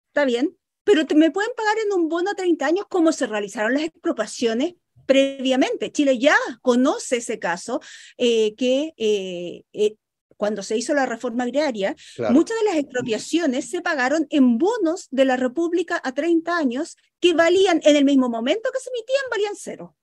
[0.09, 0.59] ¿Está bien?
[0.89, 3.83] pero te, me pueden pagar en un bono a 30 años como se realizaron las
[3.83, 4.73] expropiaciones
[5.05, 5.93] previamente.
[5.93, 7.83] Chile ya conoce ese caso
[8.17, 9.97] eh, que eh, eh,
[10.39, 11.95] cuando se hizo la reforma agraria,
[12.31, 17.35] muchas de las expropiaciones se pagaron en bonos de la República a 30 años que
[17.35, 19.95] valían en el mismo momento que se emitían, valían cero.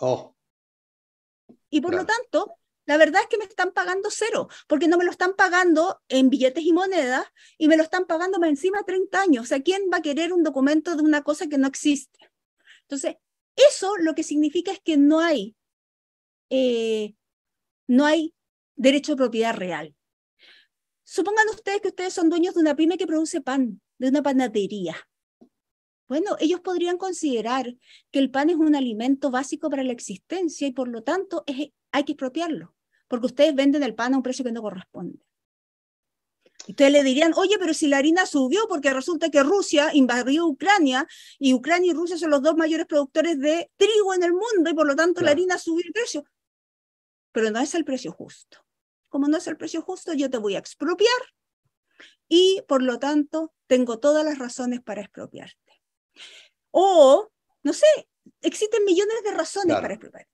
[0.00, 0.34] Oh.
[1.68, 2.54] Y por lo tanto,
[2.86, 6.30] la verdad es que me están pagando cero, porque no me lo están pagando en
[6.30, 7.26] billetes y monedas
[7.58, 9.42] y me lo están pagando más encima 30 años.
[9.44, 12.30] O sea, ¿quién va a querer un documento de una cosa que no existe?
[12.82, 13.16] Entonces,
[13.56, 15.56] eso lo que significa es que no hay,
[16.50, 17.16] eh,
[17.88, 18.34] no hay
[18.76, 19.96] derecho de propiedad real.
[21.02, 24.96] Supongan ustedes que ustedes son dueños de una pyme que produce pan, de una panadería.
[26.08, 27.74] Bueno, ellos podrían considerar
[28.12, 31.44] que el pan es un alimento básico para la existencia y por lo tanto
[31.90, 32.75] hay que expropiarlo
[33.08, 35.18] porque ustedes venden el pan a un precio que no corresponde.
[36.68, 41.06] Ustedes le dirían, oye, pero si la harina subió porque resulta que Rusia invadió Ucrania
[41.38, 44.74] y Ucrania y Rusia son los dos mayores productores de trigo en el mundo y
[44.74, 46.24] por lo tanto la harina subió el precio.
[47.32, 48.64] Pero no es el precio justo.
[49.08, 51.10] Como no es el precio justo, yo te voy a expropiar
[52.28, 55.82] y por lo tanto tengo todas las razones para expropiarte.
[56.72, 57.30] O,
[57.62, 57.86] no sé,
[58.40, 60.26] existen millones de razones para expropiar.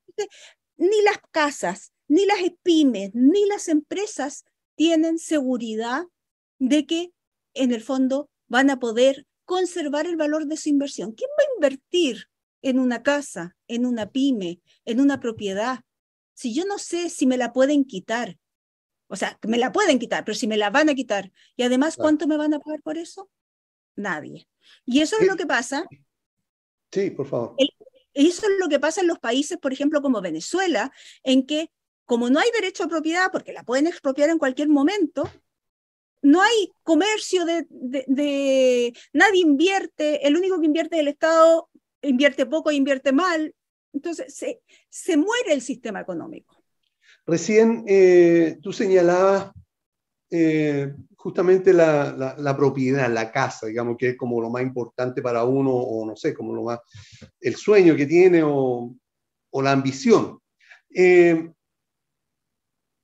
[0.77, 4.45] Ni las casas, ni las pymes, ni las empresas
[4.75, 6.05] tienen seguridad
[6.59, 7.13] de que
[7.55, 11.13] en el fondo van a poder conservar el valor de su inversión.
[11.13, 12.29] ¿Quién va a invertir
[12.63, 15.81] en una casa, en una pyme, en una propiedad?
[16.35, 18.39] Si yo no sé si me la pueden quitar,
[19.09, 21.97] o sea, me la pueden quitar, pero si me la van a quitar, y además,
[21.97, 23.31] ¿cuánto me van a pagar por eso?
[23.95, 24.49] Nadie.
[24.87, 25.87] Y eso es lo que pasa.
[26.91, 27.57] Sí, por favor.
[28.15, 30.93] eso es lo que pasa en los países, por ejemplo, como Venezuela,
[31.23, 31.71] en que
[32.13, 35.31] como no hay derecho a propiedad, porque la pueden expropiar en cualquier momento,
[36.21, 41.71] no hay comercio de, nadie invierte, el único que invierte es el Estado,
[42.03, 43.55] invierte poco invierte mal,
[43.95, 44.61] entonces se,
[44.91, 46.63] se muere el sistema económico.
[47.25, 49.51] Recién eh, tú señalabas
[50.31, 55.45] eh, justamente la, la, propiedad, la casa, digamos que es como lo más importante para
[55.45, 56.81] uno, o no sé, como lo más,
[57.41, 58.95] el sueño que tiene o,
[59.51, 60.39] o la ambición.
[60.95, 61.51] Eh,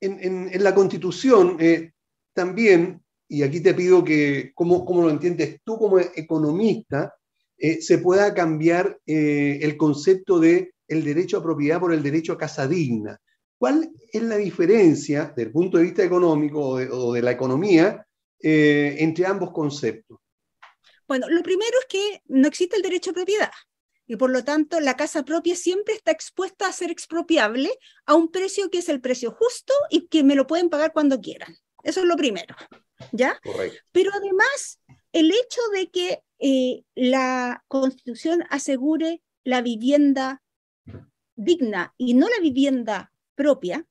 [0.00, 1.92] en, la Constitución eh,
[2.32, 7.14] también, y aquí te pido que, ¿cómo, lo entiendes tú como economista,
[7.56, 12.32] eh, se pueda cambiar eh, el concepto de el derecho a propiedad por el derecho
[12.32, 13.18] a casa digna?
[13.58, 18.06] ¿Cuál es la diferencia, desde el punto de vista económico o de la economía,
[18.40, 20.18] entre ambos conceptos?
[21.08, 23.50] Bueno, lo primero es que no existe el derecho a propiedad
[24.08, 27.70] y por lo tanto la casa propia siempre está expuesta a ser expropiable
[28.06, 31.20] a un precio que es el precio justo y que me lo pueden pagar cuando
[31.20, 31.56] quieran.
[31.84, 32.56] Eso es lo primero,
[33.12, 33.38] ¿ya?
[33.92, 34.80] Pero además,
[35.12, 40.42] el hecho de que eh, la Constitución asegure la vivienda
[41.36, 43.86] digna y no la vivienda propia,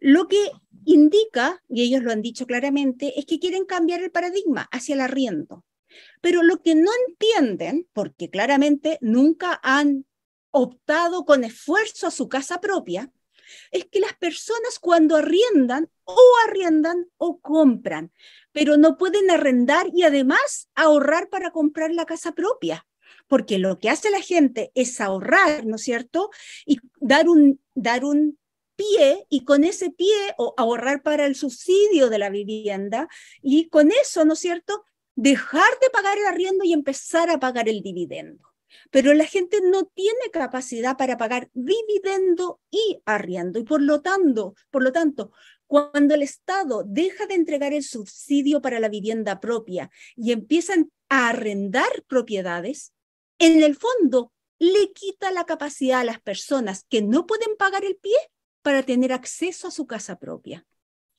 [0.00, 0.50] lo que
[0.84, 5.00] indica, y ellos lo han dicho claramente, es que quieren cambiar el paradigma hacia el
[5.00, 5.64] arriendo.
[6.20, 10.06] Pero lo que no entienden, porque claramente nunca han
[10.50, 13.10] optado con esfuerzo a su casa propia,
[13.70, 18.12] es que las personas cuando arriendan o arriendan o compran,
[18.52, 22.86] pero no pueden arrendar y además ahorrar para comprar la casa propia.
[23.28, 26.30] porque lo que hace la gente es ahorrar, ¿no es cierto?
[26.66, 28.38] Y dar un, dar un
[28.76, 33.08] pie y con ese pie o ahorrar para el subsidio de la vivienda
[33.42, 34.84] y con eso, ¿no es cierto?
[35.14, 38.52] Dejar de pagar el arriendo y empezar a pagar el dividendo.
[38.90, 44.54] Pero la gente no tiene capacidad para pagar dividendo y arriendo y por lo tanto,
[44.70, 45.32] por lo tanto,
[45.66, 51.28] cuando el Estado deja de entregar el subsidio para la vivienda propia y empiezan a
[51.28, 52.92] arrendar propiedades,
[53.38, 57.96] en el fondo le quita la capacidad a las personas que no pueden pagar el
[57.96, 58.16] pie
[58.62, 60.66] para tener acceso a su casa propia.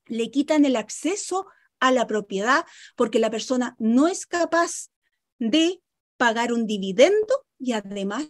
[0.06, 1.48] Le quitan el acceso
[1.84, 2.66] a la propiedad
[2.96, 4.90] porque la persona no es capaz
[5.38, 5.82] de
[6.18, 8.30] pagar un dividendo y además,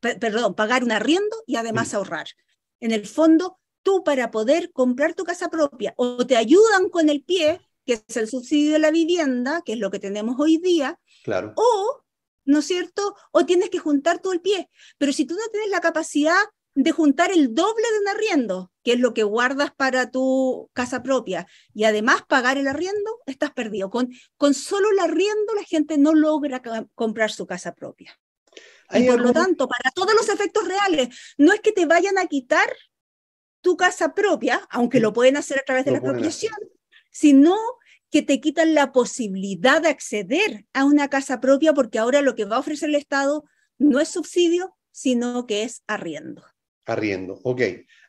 [0.00, 2.28] perdón, pagar un arriendo y además ahorrar.
[2.80, 7.22] En el fondo, tú para poder comprar tu casa propia o te ayudan con el
[7.22, 10.98] pie, que es el subsidio de la vivienda, que es lo que tenemos hoy día,
[11.24, 11.52] claro.
[11.56, 12.04] o,
[12.46, 13.14] ¿no es cierto?
[13.32, 14.70] O tienes que juntar todo el pie.
[14.96, 16.42] Pero si tú no tienes la capacidad
[16.82, 21.02] de juntar el doble de un arriendo, que es lo que guardas para tu casa
[21.02, 23.90] propia, y además pagar el arriendo, estás perdido.
[23.90, 26.62] Con, con solo el arriendo la gente no logra
[26.94, 28.16] comprar su casa propia.
[28.92, 32.26] Y por lo tanto, para todos los efectos reales, no es que te vayan a
[32.26, 32.72] quitar
[33.60, 36.54] tu casa propia, aunque lo pueden hacer a través de la expropiación,
[37.10, 37.56] sino
[38.08, 42.44] que te quitan la posibilidad de acceder a una casa propia porque ahora lo que
[42.44, 43.44] va a ofrecer el Estado
[43.78, 46.44] no es subsidio, sino que es arriendo.
[46.88, 47.60] Arriendo, ok.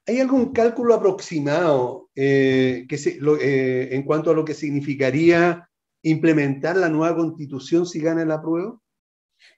[0.07, 5.69] ¿Hay algún cálculo aproximado eh, que eh, en cuanto a lo que significaría
[6.01, 8.81] implementar la nueva constitución si gana el apruebo?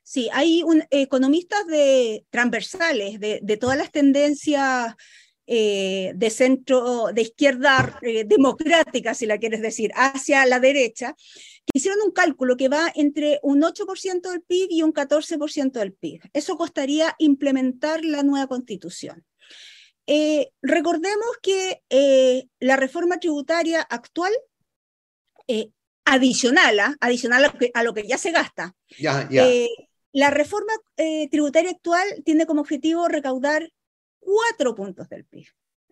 [0.02, 4.96] Sí, hay un, economistas de, transversales de, de todas las tendencias
[5.54, 11.14] eh, de centro, de izquierda democrática, si la quieres decir, hacia la derecha,
[11.66, 15.92] que hicieron un cálculo que va entre un 8% del PIB y un 14% del
[15.92, 16.22] PIB.
[16.32, 19.26] Eso costaría implementar la nueva constitución.
[20.08, 24.32] Eh, recordemos que eh, la reforma tributaria actual,
[25.48, 25.70] eh,
[26.06, 26.96] adicional, ¿ah?
[27.00, 28.76] adicional a lo, que, a lo, que, ya se gasta,
[30.14, 30.74] la reforma
[31.30, 33.72] tributaria actual tiene como objetivo recaudar
[34.22, 35.48] cuatro puntos del PIB,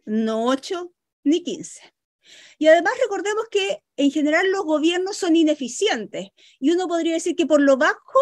[0.05, 0.93] no ocho
[1.25, 1.81] ni quince.
[2.57, 7.45] Y además recordemos que en general los gobiernos son ineficientes y uno podría decir que
[7.45, 8.19] por lo bajo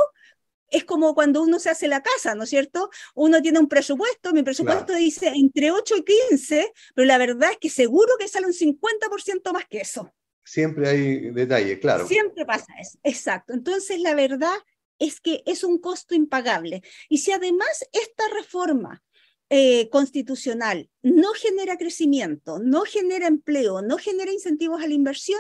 [0.69, 2.89] es como cuando uno se hace la casa, ¿no es cierto?
[3.15, 7.57] Uno tiene un presupuesto, mi presupuesto dice entre 8 y 15, pero la verdad es
[7.57, 10.11] que seguro que sale un 50% más que eso.
[10.43, 12.07] Siempre hay detalle, claro.
[12.07, 13.53] Siempre pasa eso, exacto.
[13.53, 14.55] Entonces la verdad
[14.99, 16.81] es que es un costo impagable.
[17.09, 19.03] Y si además esta reforma
[19.49, 25.39] eh, constitucional no genera crecimiento, no genera empleo, no genera incentivos a la inversión,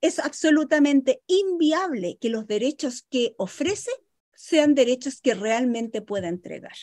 [0.00, 3.90] es absolutamente inviable que los derechos que ofrece
[4.34, 6.76] sean derechos que realmente pueda entregar.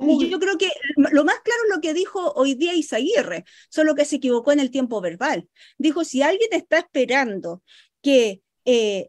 [0.00, 3.94] Y yo creo que lo más claro es lo que dijo hoy día Isaguirre, solo
[3.94, 5.48] que se equivocó en el tiempo verbal.
[5.78, 7.62] Dijo, si alguien está esperando
[8.00, 9.08] que eh,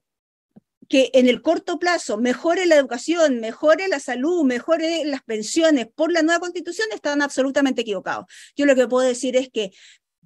[0.90, 6.12] que en el corto plazo mejore la educación, mejore la salud, mejore las pensiones por
[6.12, 8.26] la nueva constitución, están absolutamente equivocados.
[8.56, 9.72] Yo lo que puedo decir es que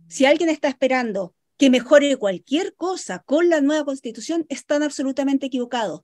[0.07, 6.01] si alguien está esperando que mejore cualquier cosa con la nueva constitución, están absolutamente equivocados.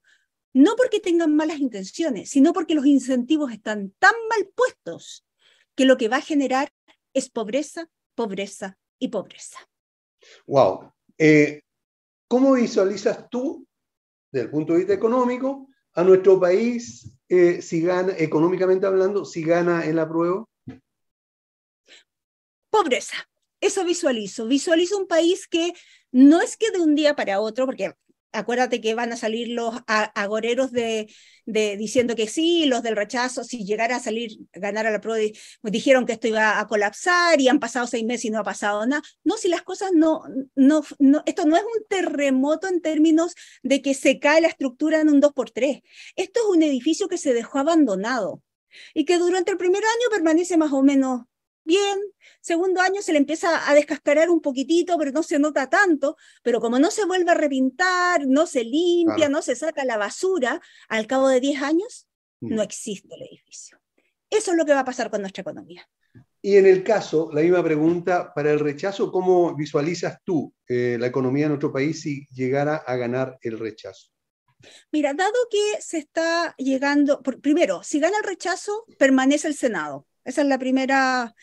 [0.51, 5.26] No porque tengan malas intenciones, sino porque los incentivos están tan mal puestos
[5.76, 6.72] que lo que va a generar
[7.14, 9.58] es pobreza, pobreza y pobreza.
[10.45, 10.91] Wow.
[11.18, 11.62] Eh,
[12.28, 13.68] ¿Cómo visualizas tú
[14.34, 19.43] desde el punto de vista económico, a nuestro país, eh, si gana, económicamente hablando, si
[19.43, 20.43] gana en la prueba?
[22.71, 23.29] Pobreza.
[23.61, 24.47] Eso visualizo.
[24.47, 25.73] Visualizo un país que
[26.11, 27.93] no es que de un día para otro, porque
[28.34, 31.07] acuérdate que van a salir los agoreros de,
[31.45, 35.31] diciendo que sí, los del rechazo, si llegara a salir, ganar a la prueba,
[35.63, 38.86] dijeron que esto iba a colapsar y han pasado seis meses y no ha pasado
[38.86, 39.01] nada.
[39.23, 40.23] No, si las cosas no,
[40.55, 45.01] no, no, esto no es un terremoto en términos de que se cae la estructura
[45.01, 45.81] en un 2x3.
[46.15, 48.41] Esto es un edificio que se dejó abandonado
[48.93, 51.23] y que durante el primer año permanece más o menos
[51.64, 51.99] bien,
[52.41, 56.59] segundo año se le empieza a descascarar un poquitito, pero no se nota tanto, pero
[56.59, 61.07] como no se vuelve a repintar, no se limpia, no se saca la basura, al
[61.07, 62.07] cabo de 10 años
[62.41, 62.66] no mm.
[62.66, 63.80] existe el edificio.
[64.30, 65.88] Eso es lo que va a pasar con nuestra economía.
[66.41, 71.07] Y en el caso, la misma pregunta, para el rechazo, ¿cómo visualizas tú eh, la
[71.07, 74.09] economía de nuestro país si llegara a ganar el rechazo?
[74.91, 80.05] Mira, dado que se está llegando, primero, si gana el rechazo, permanece el Senado.
[80.24, 81.36] Esa es la primera.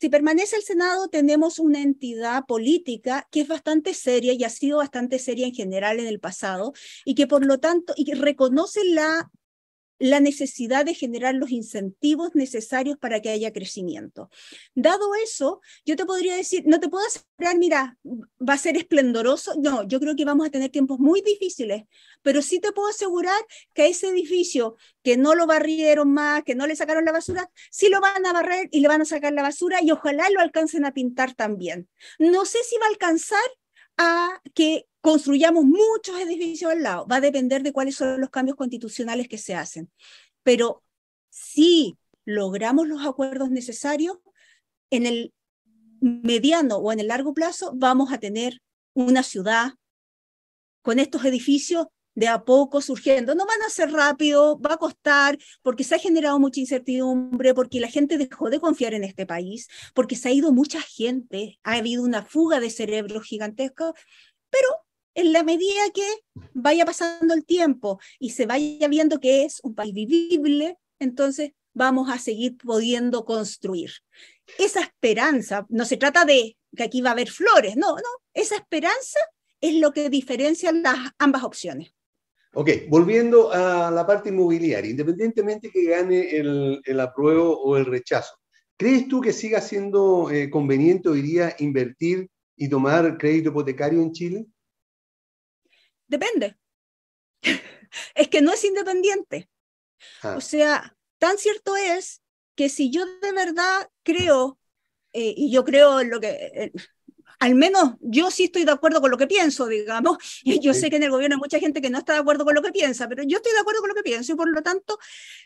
[0.00, 4.78] Si permanece el Senado, tenemos una entidad política que es bastante seria y ha sido
[4.78, 6.74] bastante seria en general en el pasado
[7.04, 9.30] y que por lo tanto y reconoce la
[9.98, 14.30] la necesidad de generar los incentivos necesarios para que haya crecimiento.
[14.74, 19.54] Dado eso, yo te podría decir, no te puedo asegurar, mira, va a ser esplendoroso.
[19.58, 21.84] No, yo creo que vamos a tener tiempos muy difíciles,
[22.22, 23.40] pero sí te puedo asegurar
[23.72, 27.88] que ese edificio que no lo barrieron más, que no le sacaron la basura, sí
[27.88, 30.84] lo van a barrer y le van a sacar la basura y ojalá lo alcancen
[30.84, 31.88] a pintar también.
[32.18, 33.40] No sé si va a alcanzar
[33.98, 37.06] a que construyamos muchos edificios al lado.
[37.06, 39.88] Va a depender de cuáles son los cambios constitucionales que se hacen.
[40.42, 40.82] Pero
[41.30, 44.16] si logramos los acuerdos necesarios,
[44.90, 45.32] en el
[46.00, 48.60] mediano o en el largo plazo vamos a tener
[48.94, 49.74] una ciudad
[50.82, 51.86] con estos edificios
[52.16, 53.36] de a poco surgiendo.
[53.36, 57.78] No van a ser rápido, va a costar, porque se ha generado mucha incertidumbre, porque
[57.78, 61.74] la gente dejó de confiar en este país, porque se ha ido mucha gente, ha
[61.74, 63.92] habido una fuga de cerebros gigantesca,
[64.50, 64.85] pero
[65.16, 66.06] en la medida que
[66.52, 72.10] vaya pasando el tiempo y se vaya viendo que es un país vivible, entonces vamos
[72.10, 73.90] a seguir pudiendo construir.
[74.58, 78.56] Esa esperanza, no se trata de que aquí va a haber flores, no, no, esa
[78.56, 79.18] esperanza
[79.60, 81.92] es lo que diferencia las ambas opciones.
[82.52, 88.34] Ok, volviendo a la parte inmobiliaria, independientemente que gane el, el apruebo o el rechazo,
[88.76, 94.12] ¿crees tú que siga siendo eh, conveniente hoy día invertir y tomar crédito hipotecario en
[94.12, 94.46] Chile?
[96.06, 96.56] Depende.
[98.14, 99.48] es que no es independiente.
[100.22, 100.34] Ah.
[100.36, 102.22] O sea, tan cierto es
[102.54, 104.58] que si yo de verdad creo,
[105.12, 106.72] eh, y yo creo en lo que, eh,
[107.38, 110.90] al menos yo sí estoy de acuerdo con lo que pienso, digamos, y yo sé
[110.90, 112.72] que en el gobierno hay mucha gente que no está de acuerdo con lo que
[112.72, 114.98] piensa, pero yo estoy de acuerdo con lo que pienso y por lo tanto,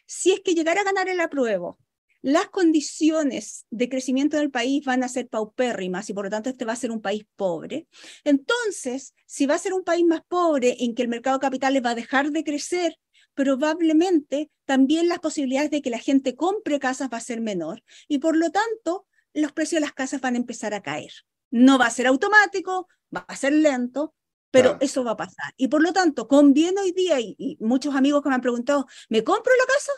[0.06, 1.78] si es que llegara a ganar el apruebo,
[2.22, 6.64] las condiciones de crecimiento del país van a ser paupérrimas y por lo tanto este
[6.64, 7.86] va a ser un país pobre.
[8.24, 11.82] Entonces, si va a ser un país más pobre en que el mercado de capitales
[11.84, 12.98] va a dejar de crecer,
[13.34, 18.18] probablemente también las posibilidades de que la gente compre casas va a ser menor y
[18.18, 21.12] por lo tanto los precios de las casas van a empezar a caer.
[21.50, 24.14] No va a ser automático, va a ser lento,
[24.50, 25.54] pero eso va a pasar.
[25.56, 28.86] Y por lo tanto, conviene hoy día, y, y, muchos amigos que me han preguntado,
[29.08, 29.92] ¿me compro la casa?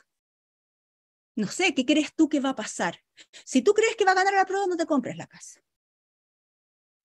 [1.35, 2.99] No sé, ¿qué crees tú que va a pasar?
[3.45, 5.61] Si tú crees que va a ganar la prueba, no te compres la casa.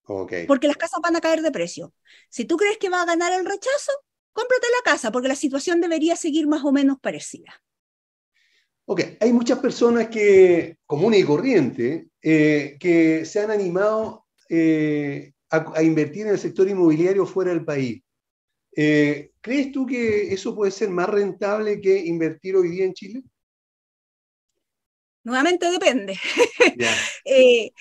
[0.04, 0.48] Okay.
[0.48, 1.94] Porque las casas van a caer de precio.
[2.30, 3.92] Si tú crees que va a ganar el rechazo,
[4.32, 7.62] cómprate la casa, porque la situación debería seguir más o menos parecida.
[8.86, 15.84] Ok, hay muchas personas que, común y corriente, eh, que se han animado eh, a,
[15.84, 18.02] invertir en el sector inmobiliario fuera del país.
[18.74, 23.24] Eh, ¿Crees tú que eso puede ser más rentable que invertir hoy día en Chile?
[25.28, 26.18] Nuevamente depende.
[27.26, 27.72] Eh,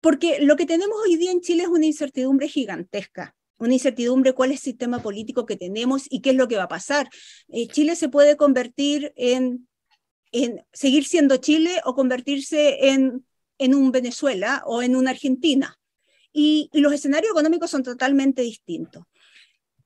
[0.00, 4.52] porque lo que tenemos hoy día en Chile es una incertidumbre gigantesca una incertidumbre cuál
[4.52, 7.10] es el sistema político que tenemos y qué es lo que va a pasar.
[7.48, 9.68] Eh, Chile se puede convertir en,
[10.30, 13.26] en, seguir siendo Chile o convertirse en,
[13.58, 15.76] en un Venezuela o en una Argentina.
[16.32, 19.02] Y, los escenarios económicos son totalmente distintos.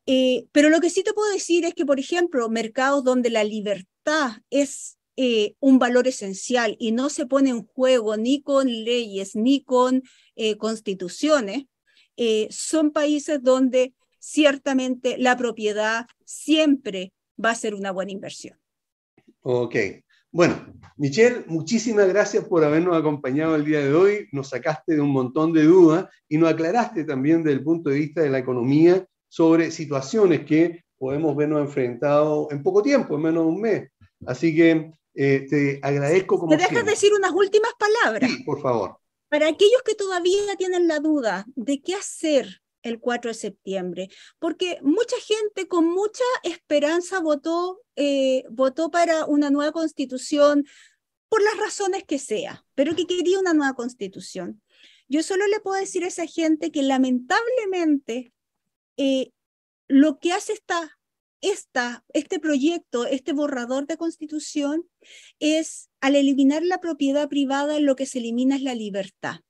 [0.05, 3.43] Eh, pero lo que sí te puedo decir es que, por ejemplo, mercados donde la
[3.43, 9.37] libertad es eh, un valor esencial y no se pone en juego ni con leyes
[9.37, 10.03] ni con
[10.37, 11.65] eh, constituciones,
[12.17, 18.59] eh, son países donde ciertamente la propiedad siempre va a ser una buena inversión.
[19.43, 19.77] Ok.
[20.31, 24.29] Bueno, Michelle, muchísimas gracias por habernos acompañado el día de hoy.
[24.33, 27.97] Nos sacaste de un montón de dudas y nos aclaraste también desde el punto de
[27.99, 33.45] vista de la economía sobre situaciones que podemos vernos enfrentados en poco tiempo, en menos
[33.45, 33.91] de un mes.
[34.25, 36.51] Así que eh, te agradezco como.
[36.51, 38.31] ¿Me dejas decir unas últimas palabras?
[38.31, 38.99] Sí, por favor.
[39.29, 44.09] Para aquellos que todavía tienen la duda de qué hacer el 4 de septiembre,
[44.39, 50.65] porque mucha gente con mucha esperanza votó, eh, votó para una nueva constitución
[51.29, 54.61] por las razones que sea, pero que quería una nueva constitución.
[55.09, 58.33] Yo solo le puedo decir a esa gente que lamentablemente
[58.97, 59.31] eh,
[59.89, 60.99] lo que hace esta
[61.43, 64.89] esta, este proyecto, este borrador de constitución,
[65.41, 69.41] es al eliminar la propiedad privada, lo que se elimina es la libertad.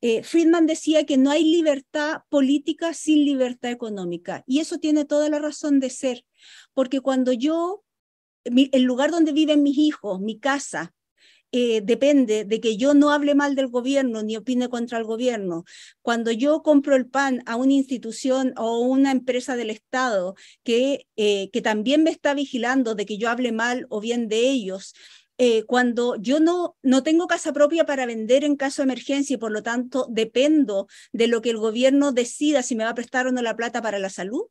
[0.00, 5.28] Eh, Friedman decía que no hay libertad política sin libertad económica, y eso tiene toda
[5.28, 6.24] la razón de ser,
[6.74, 7.84] porque cuando yo,
[8.44, 10.94] el lugar donde viven mis hijos, mi casa,
[11.52, 15.64] eh, depende de que yo no hable mal del gobierno ni opine contra el gobierno.
[16.02, 21.50] Cuando yo compro el pan a una institución o una empresa del Estado que, eh,
[21.50, 24.94] que también me está vigilando de que yo hable mal o bien de ellos,
[25.38, 29.36] eh, cuando yo no, no tengo casa propia para vender en caso de emergencia y
[29.38, 33.28] por lo tanto dependo de lo que el gobierno decida si me va a prestar
[33.28, 34.42] o no la plata para la salud,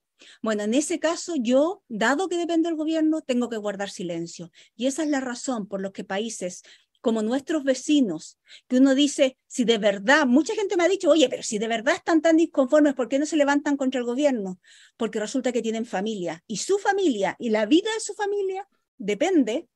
[0.41, 4.51] bueno, en ese caso yo, dado que depende del gobierno, tengo que guardar silencio.
[4.75, 6.63] Y esa es la razón por la que países
[7.01, 8.37] como nuestros vecinos,
[8.67, 11.67] que uno dice, si de verdad, mucha gente me ha dicho, oye, pero si de
[11.67, 14.59] verdad están tan disconformes, ¿por qué no se levantan contra el gobierno?
[14.97, 18.67] Porque resulta que tienen familia y su familia y la vida de su familia
[18.97, 19.67] depende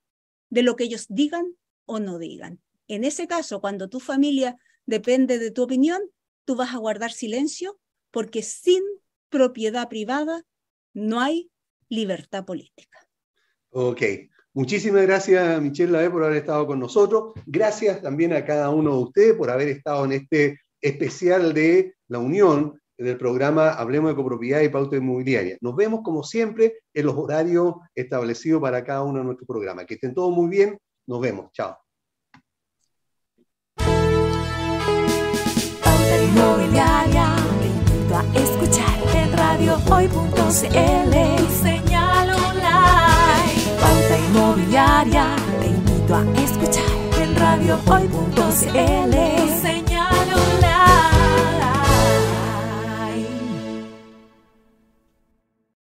[0.50, 1.56] de lo que ellos digan
[1.86, 2.62] o no digan.
[2.88, 6.02] En ese caso, cuando tu familia depende de tu opinión,
[6.46, 7.80] tú vas a guardar silencio
[8.12, 8.84] porque sin
[9.30, 10.44] propiedad privada
[10.94, 11.50] no hay
[11.88, 13.08] libertad política.
[13.70, 14.02] Ok.
[14.54, 17.34] Muchísimas gracias, Michelle Lave, por haber estado con nosotros.
[17.46, 22.20] Gracias también a cada uno de ustedes por haber estado en este especial de la
[22.20, 25.58] Unión del programa Hablemos de Copropiedad y Pauta Inmobiliaria.
[25.62, 29.86] Nos vemos, como siempre, en los horarios establecidos para cada uno de nuestros programas.
[29.86, 30.78] Que estén todos muy bien.
[31.08, 31.52] Nos vemos.
[31.54, 31.78] Chao.
[38.14, 40.12] A escuchar en radiohoy.cl.
[43.82, 45.26] Pauta Inmobiliaria,
[45.60, 46.84] te invito a escuchar
[47.22, 49.14] en radiohoy.cl.
[49.62, 50.28] Señal